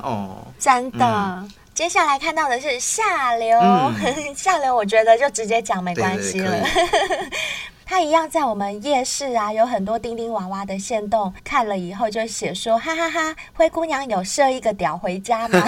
[0.03, 1.45] 哦，真的。
[1.75, 3.57] 接下来看到的是下流，
[4.35, 6.53] 下流，我觉得就直接讲没关系了。
[7.87, 15.65] 他一样在我们夜市啊，有很多丁丁娃娃的线动，看了以后就写说，哈哈哈，哈，灰姑娘有射一个屌回家吗？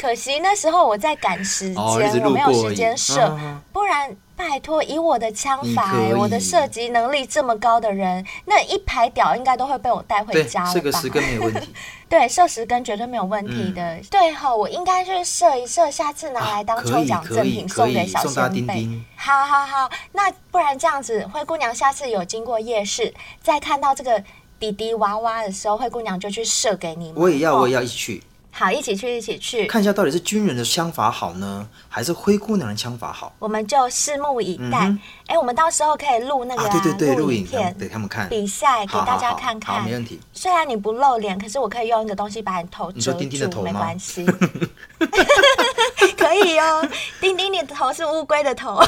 [0.00, 4.16] 可惜那时候我在赶时间，哦、我没有时间射，啊、不然。
[4.36, 10.72] 拜托，以我的枪法，我的射击能力这么高的人，那一排屌应该都会被我带回家了吧？
[10.72, 11.74] 射个十根没有问题。
[12.08, 13.82] 对，射十根绝对没有问题的。
[13.82, 18.86] 嗯、对吼，我应该去射一射，下次拿来当抽奖赠品送给小仙贝。
[19.16, 23.12] 好好好，那不然这样子，灰姑娘下次有经过夜市，
[23.42, 24.22] 再看到这个
[24.60, 27.12] 弟弟娃娃的时候，灰姑娘就去射给你。
[27.16, 28.22] 我也要，我也要一起去。
[28.58, 33.30] 好，一起去，一起去，看一下到底是军人的枪法好呢，还是灰姑娘的枪法好？
[33.38, 34.78] 我们就拭目以待。
[34.78, 34.98] 哎、嗯
[35.28, 39.74] 欸，我们到时候可以录那个、啊、对对对，录影片给他们看比赛，给大家看看。
[39.74, 40.18] 好，好，好，好，没问题。
[40.32, 44.24] 虽然你不露脸，可是我可以用一个东西把你头遮住，你说丁丁的头没关系。
[46.16, 46.88] 可以哦，
[47.20, 48.80] 丁丁，你的头是乌龟的头。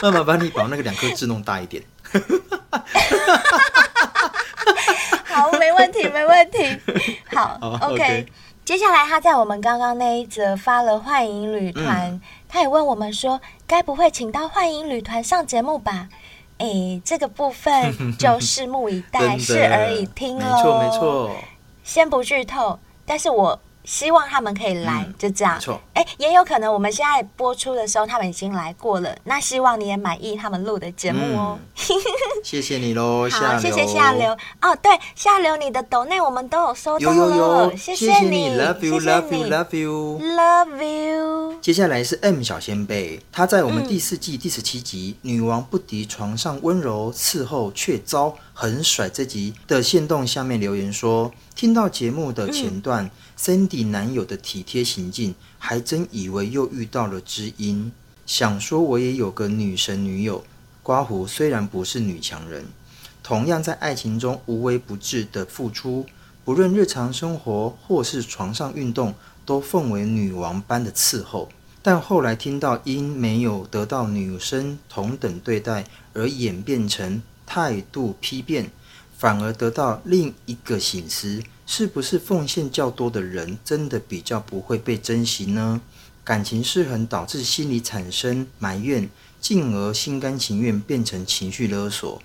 [0.00, 1.82] 妈妈帮你把那个两颗痣弄大一点。
[5.24, 6.78] 好，没问问题，没问题。
[7.32, 8.26] 好， OK。
[8.66, 16.08] 接下来他在我们刚刚那一则发了幻影旅团，嗯、他也问我们说，该不会请到幻影旅团上节目吧？
[16.58, 20.56] 哎，这个部分就拭目以待， 拭而以听喽。
[20.56, 21.30] 没错，没错。
[21.84, 23.60] 先不剧透，但是我。
[23.86, 25.58] 希望他们可以来，嗯、就这样。
[25.58, 29.16] 错，哎，也有可能我们现在播出的时候，他们已经来过了。
[29.24, 31.58] 那希望你也满意他们录的节目哦。
[31.58, 31.84] 嗯、
[32.44, 34.36] 谢谢你喽，好，谢谢下流。
[34.60, 37.36] 哦，对，下流，你的抖内我们都有收到了，有有
[37.70, 41.54] 有谢谢你，Love you，Love you，Love you，Love you。
[41.62, 53.06] 接下来是 M 小仙贝，他在我们第四季第十七集《嗯、女王不敌床上温柔，伺候却遭狠甩》这集的线动下面留言说，听到节目的前段。
[53.06, 57.92] 嗯 Sandy 男友的体贴行径，还真以为又遇到了知音。
[58.24, 60.42] 想说我也有个女神女友，
[60.82, 62.64] 刮胡虽然不是女强人，
[63.22, 66.06] 同样在爱情中无微不至的付出，
[66.46, 71.50] 不论日常生活或是床上运动，都奉为女王般的伺候。
[71.82, 75.84] 但后来听到因没有得到女生同等对待
[76.14, 78.70] 而演变成态度批变，
[79.18, 81.42] 反而得到另一个醒思。
[81.68, 85.80] 是不是奉献较多的人真的比较不会被珍惜呢？
[86.22, 89.08] 感情失衡导致心理产生埋怨，
[89.40, 92.22] 进而心甘情愿变成情绪勒索。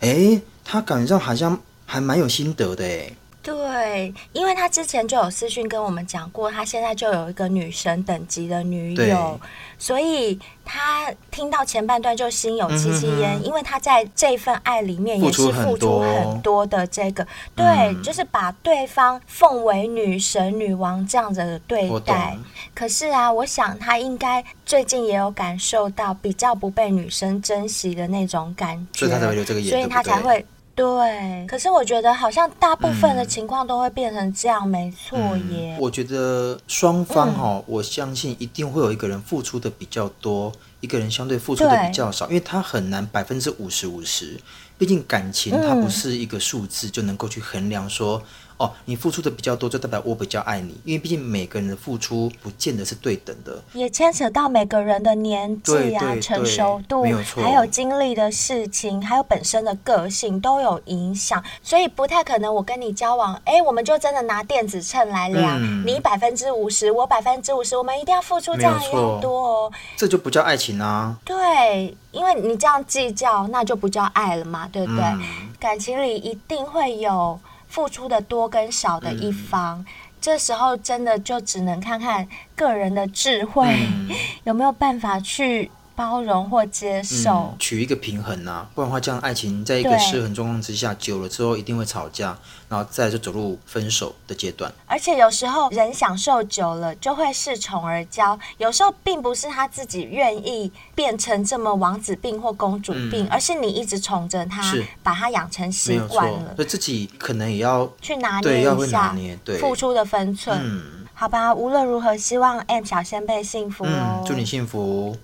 [0.00, 3.16] 诶，他感觉上好像还蛮有心得的诶。
[3.42, 9.40] 对，因为他之前就有私讯跟我们讲过，他现在就有一个女神等级的女友，
[9.78, 17.26] 所以他听到前半段就心有戚戚焉，嗯、因为他在这份爱里面也是付出很多的这个，
[17.56, 22.36] 对，嗯、就是把对方奉为女神、女王这样子的对待。
[22.74, 30.44] 可是啊，我想他应该最近也有感受到比较不被女生珍惜的那种感觉，所以他才会有这个，所以他才会。
[30.74, 35.18] 对，可是我觉得好像大部分的情况都会变成这样，嗯、没错
[35.50, 35.76] 耶。
[35.78, 40.50] 我觉得双方哈、哦，嗯、我相信一定会有一个人付出的比较多，
[40.80, 44.40] 一个人相对付出的比较少，因为他很难百分之五十五十，
[44.78, 48.22] 毕竟感情它不是一个数字就能够去衡量说。
[48.60, 57.02] 哦，你付出的比较多，就代表我比较爱你，因为毕竟每个人的付出不见得是对等的，也牵扯到每个人的年纪啊、成熟度，
[57.36, 71.16] 还有经历的事情，还有本身的个性都有影响，所以不太可能我跟你交往，哎，我们就真的拿电子秤来量，嗯、你百分之五十，我百分之五十，我们一定要付出这样一样多哦，这就不叫爱情啊。
[71.24, 75.02] 对，因为你这样计较，那就不叫爱了嘛，对不对？
[75.02, 75.22] 嗯、
[75.58, 77.40] 感情里一定会有。
[77.70, 79.86] 付出的多跟少的一方，嗯、
[80.20, 84.10] 这时候真的就只能看看个人的智慧，嗯、
[84.44, 85.70] 有没有办法去
[86.00, 92.38] 包容或接受，嗯、取一个平衡啊，不然的话，这样爱情在一个失衡状况之下，久了之后一定会吵架。
[92.70, 104.62] 然后再就走入分手的阶段，而且有时候人享受久了就会恃宠而骄，有时候并不是他自己愿意变成这么王子病或公主病，嗯、而是你一直宠着他，
[105.02, 109.12] 把他养成习惯了，所以自己可能也要去拿捏一下
[109.58, 110.56] 付出的分寸。
[110.62, 115.16] 嗯、好吧，无论如何，希望 M 小仙贝幸福哦，嗯，祝你幸福。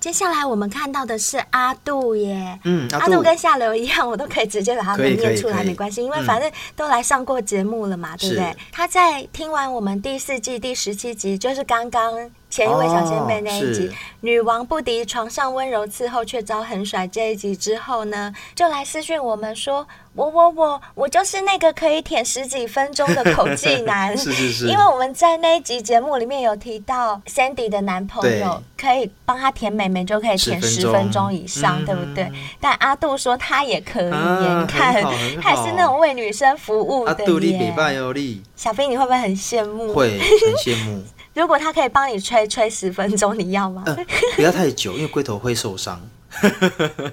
[0.00, 8.56] 接下来我们看到的是阿杜耶，嗯，阿杜，跟下流一样，我都可以直接把他们念出来，没关系，因为反正都来上过节目了嘛，嗯、对不对？
[8.70, 12.30] 他在听完我们第四季第十七集，就是刚刚。
[12.50, 32.24] 前一位小仙贝那一集，哦、女王不敌床上温柔伺候却遭狠甩这一集之后呢，就来私讯我们说，我我我我就是那个可以舔十几分钟的口技男， 是是是，因为我们在那一集节目里面有提到 Sandy 的男朋友可以帮他舔美眉，就可以舔十分钟以上，对不对？
[32.24, 34.94] 嗯、但阿杜说他也可以，啊、你看
[35.40, 38.44] 还是那种为女生服务的耶。
[38.56, 39.92] 小兵你会不会很羡慕？
[39.92, 41.04] 会很羡慕。
[41.38, 43.84] 如果他可以帮你吹吹十分钟，你要吗？
[43.86, 43.96] 呃、
[44.34, 46.00] 不要太久，因为龟头会受伤。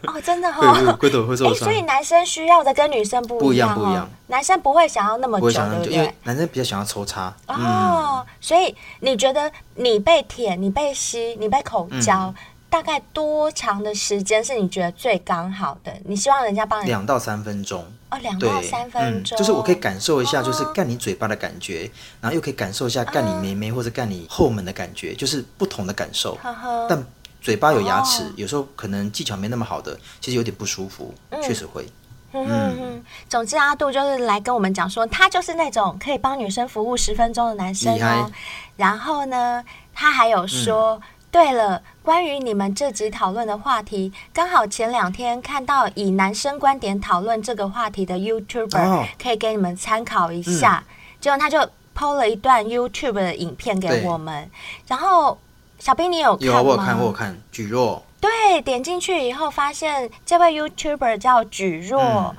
[0.08, 1.60] 哦，真的哈、 哦，龟头会受伤、欸。
[1.60, 4.10] 所以男生需要的跟女生不一样、哦，不一样，不一样。
[4.26, 5.94] 男生不会想要那么久，对不对？
[5.94, 7.32] 因为男生比较想要抽插。
[7.48, 12.26] 哦，嗯、所以你觉得你被舔、你被吸、你被口交？
[12.26, 12.36] 嗯
[12.76, 15.94] 大概多长的时间是你觉得最刚好的？
[16.04, 26.36] 你希望人家帮你两到三分钟哦，两到三分钟、嗯，就是我可以感受一下，就是干你嘴巴的感觉，哦、然后又可以感受一下干你妹妹或者干你后门的感觉，就是不同的感受。
[26.44, 27.02] 呵呵但
[27.40, 31.88] 嘴巴有牙齿，哦、有时候可能技巧没那么好的，其实有点不舒服，嗯、确实会。
[32.34, 37.98] 嗯总之阿杜就是来跟我们讲说，他就是那种可以帮女生服务十分钟的男生哦。
[38.02, 38.32] 害
[38.76, 39.64] 然后呢，
[39.94, 40.96] 他还有说。
[40.96, 41.02] 嗯
[41.36, 50.82] 对了，关于你们这集讨论的话题，刚好前两天看到以男生观点讨论这个话题的 YouTuber，、哦、可以给你们参考一下。
[50.88, 51.60] 嗯、结果他就
[51.94, 54.50] PO 了一段 YouTube 的影片给我们，
[54.88, 55.38] 然后
[55.78, 56.54] 小兵你有看吗？
[56.56, 57.38] 有，我有看，我有看。
[57.52, 62.36] 举若，对，点进去以后发现这位 YouTuber 叫举若，嗯、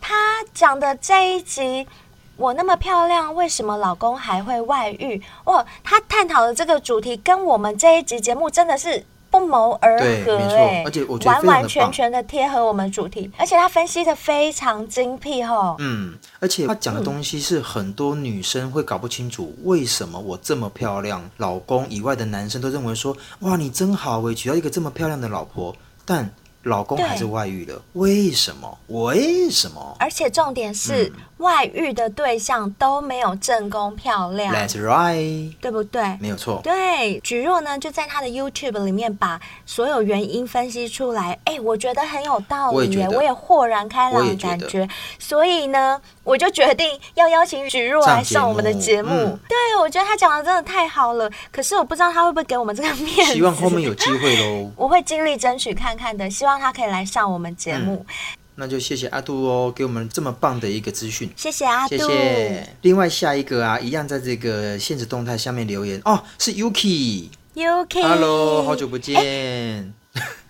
[0.00, 0.14] 他
[0.52, 1.86] 讲的这一集。
[2.36, 5.22] 我那么漂亮，为什么老公还会外遇？
[5.44, 15.76] 哦，他探讨的这个主题跟我们这一集节目真的是不谋而合，哎，而且我觉得完完全全的贴合我们主题，而且他分析的非常精辟哦。
[15.78, 25.74] 嗯，而且他讲的东西是很多女生会搞不清楚，为什么我这么漂亮，老公以外的男生都认为说，哇，你真好，我娶到一个这么漂亮的老婆，
[26.04, 26.30] 但。
[26.64, 28.78] 老公还是外遇了，为什么？
[28.86, 29.96] 为什么？
[29.98, 31.12] 而且重点是，嗯、
[31.42, 34.54] 外遇的对象都没有正宫漂亮。
[34.54, 36.16] That's right，对不对？
[36.18, 36.60] 没有错。
[36.64, 41.38] 对，菊若呢就在他的 YouTube 里面把所有原因分析出来。
[41.44, 44.66] 哎，我觉得很有道理耶，我也，豁然开朗的感觉。
[44.66, 44.88] 觉
[45.18, 46.00] 所以呢。
[46.24, 49.02] 我就决定要邀请菊若来上我们的节目。
[49.02, 51.28] 节目嗯、对，我觉得他讲的真的太好了。
[51.50, 53.32] 可是我不知道他会不会给我们这个面子。
[53.32, 54.70] 希望后面有机会喽。
[54.76, 56.30] 我会尽力争取看看的。
[56.30, 58.04] 希望他可以来上我们节目。
[58.08, 58.14] 嗯、
[58.56, 61.30] 那就谢谢阿杜哦，给我们这么棒的一个资讯。
[61.36, 61.96] 谢谢阿杜。
[61.96, 62.68] 谢谢。
[62.82, 67.28] 另外下一个啊，一样在这个限时动态下面留言哦，是 Yuki。
[67.54, 68.02] Yuki。
[68.02, 69.16] Hello，好久不见。
[69.16, 69.92] 欸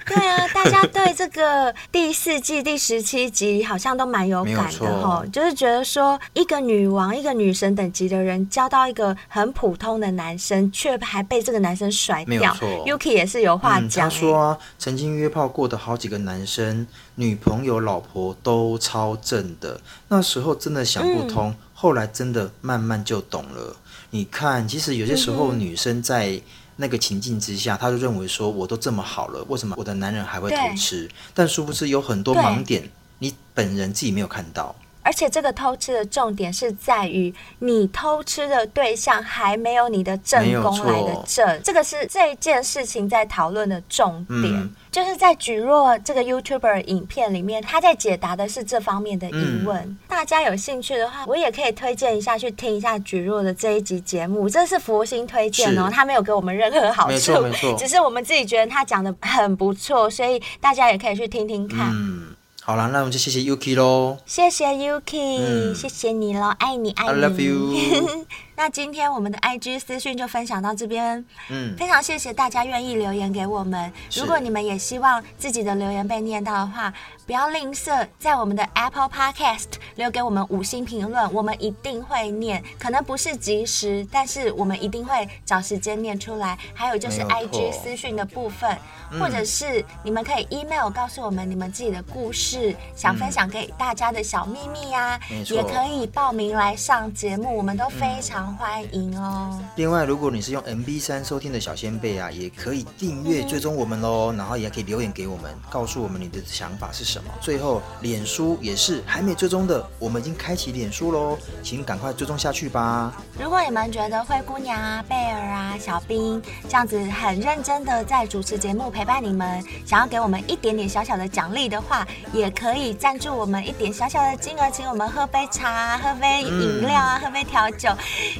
[0.06, 12.52] 对啊，大家对这个第四季第十七集好像都蛮有感的哈，就是觉得说一个女王、一个女神等级的人交到一个很普通的男生，却还被这个男生甩掉。
[12.86, 23.76] Yuki 也是有话讲、欸嗯，他说啊，曾经约炮过的好几个男生，女朋友、老婆都超正的，那时候真的想不通，嗯、后来真的慢慢就懂了。
[24.10, 26.40] 你看，其实有些时候女生在。
[26.82, 31.08] 那个情境之下，他就认为说，我都这么好了，为什么我的男人还会偷吃？
[31.32, 34.74] 但殊不知有很多盲点，你本人自己没有看到。
[35.02, 44.44] 而且这个偷吃的重点是在于，你偷吃的对象还没有你的正宫来的正，这个是这件事情在讨论的重点。
[44.44, 49.76] 嗯、就是在蒟蒻这个 YouTuber 影片里面，他在解答的是这方面的疑问。
[49.78, 61.90] 嗯、大家有兴趣的话，我也可以推荐一下去听一下蒟蒻的这一集节目，这是佛心推荐哦，他没有给我们任何好处，只是我们自己觉得他讲的很不错，所以大家也可以去听听看。
[61.92, 62.31] 嗯
[62.64, 64.18] 好了，那我们就谢谢 Yuki 喽。
[64.24, 67.20] 谢谢 Yuki，、嗯、谢谢你喽，爱你爱你。
[67.20, 68.24] I love you。
[68.54, 73.90] 那今天我们的 IG 私讯就分享到这边，嗯，非常谢谢大家愿意留言给我们。
[74.14, 76.92] 如果你们也希望自己的留言被念到的话，
[77.26, 82.62] 不要吝啬，在我们的 Apple Podcast 留给我们五星评论，我们一定会念。
[82.78, 86.58] 可能不是及时，但是我们一定会找时间念出来。
[86.74, 88.76] 还有就是 IG 私讯的部分，
[89.18, 98.41] 或者是你们可以 email 告诉我们你们自己的故事，想分享给大家的小秘密呀、也可以报名来上节目，我们都非常。
[98.58, 99.58] 欢迎哦！
[99.76, 107.30] 另外，如果你是用 MB 三收听的小仙贝啊，也可以订阅追踪我们喽，嗯、然后也可以留言给我们，告诉我们你的想法是什么。
[107.40, 113.12] 最后，脸书也是还没追踪的，我们已经开启脸书喽，请赶快追踪下去吧。
[113.38, 127.88] 如果你们觉得灰姑娘啊、贝尔啊、小兵这样子很认真的在主持节目陪伴你们，想要给我们一点点小小的奖励的话，也可以赞助我们一点小小的金额，请我们喝杯茶、喝杯饮料啊、嗯、喝杯调酒。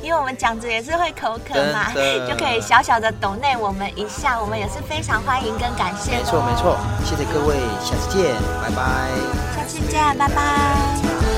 [0.00, 1.92] 因为我们讲着也是会口渴嘛，
[2.28, 6.12] 就可以小小的抖内我们一下，我们也是非常欢迎跟感谢。
[6.12, 9.10] 没错没错，谢谢各位，下次见，拜拜。
[9.56, 11.31] 下次见，拜拜。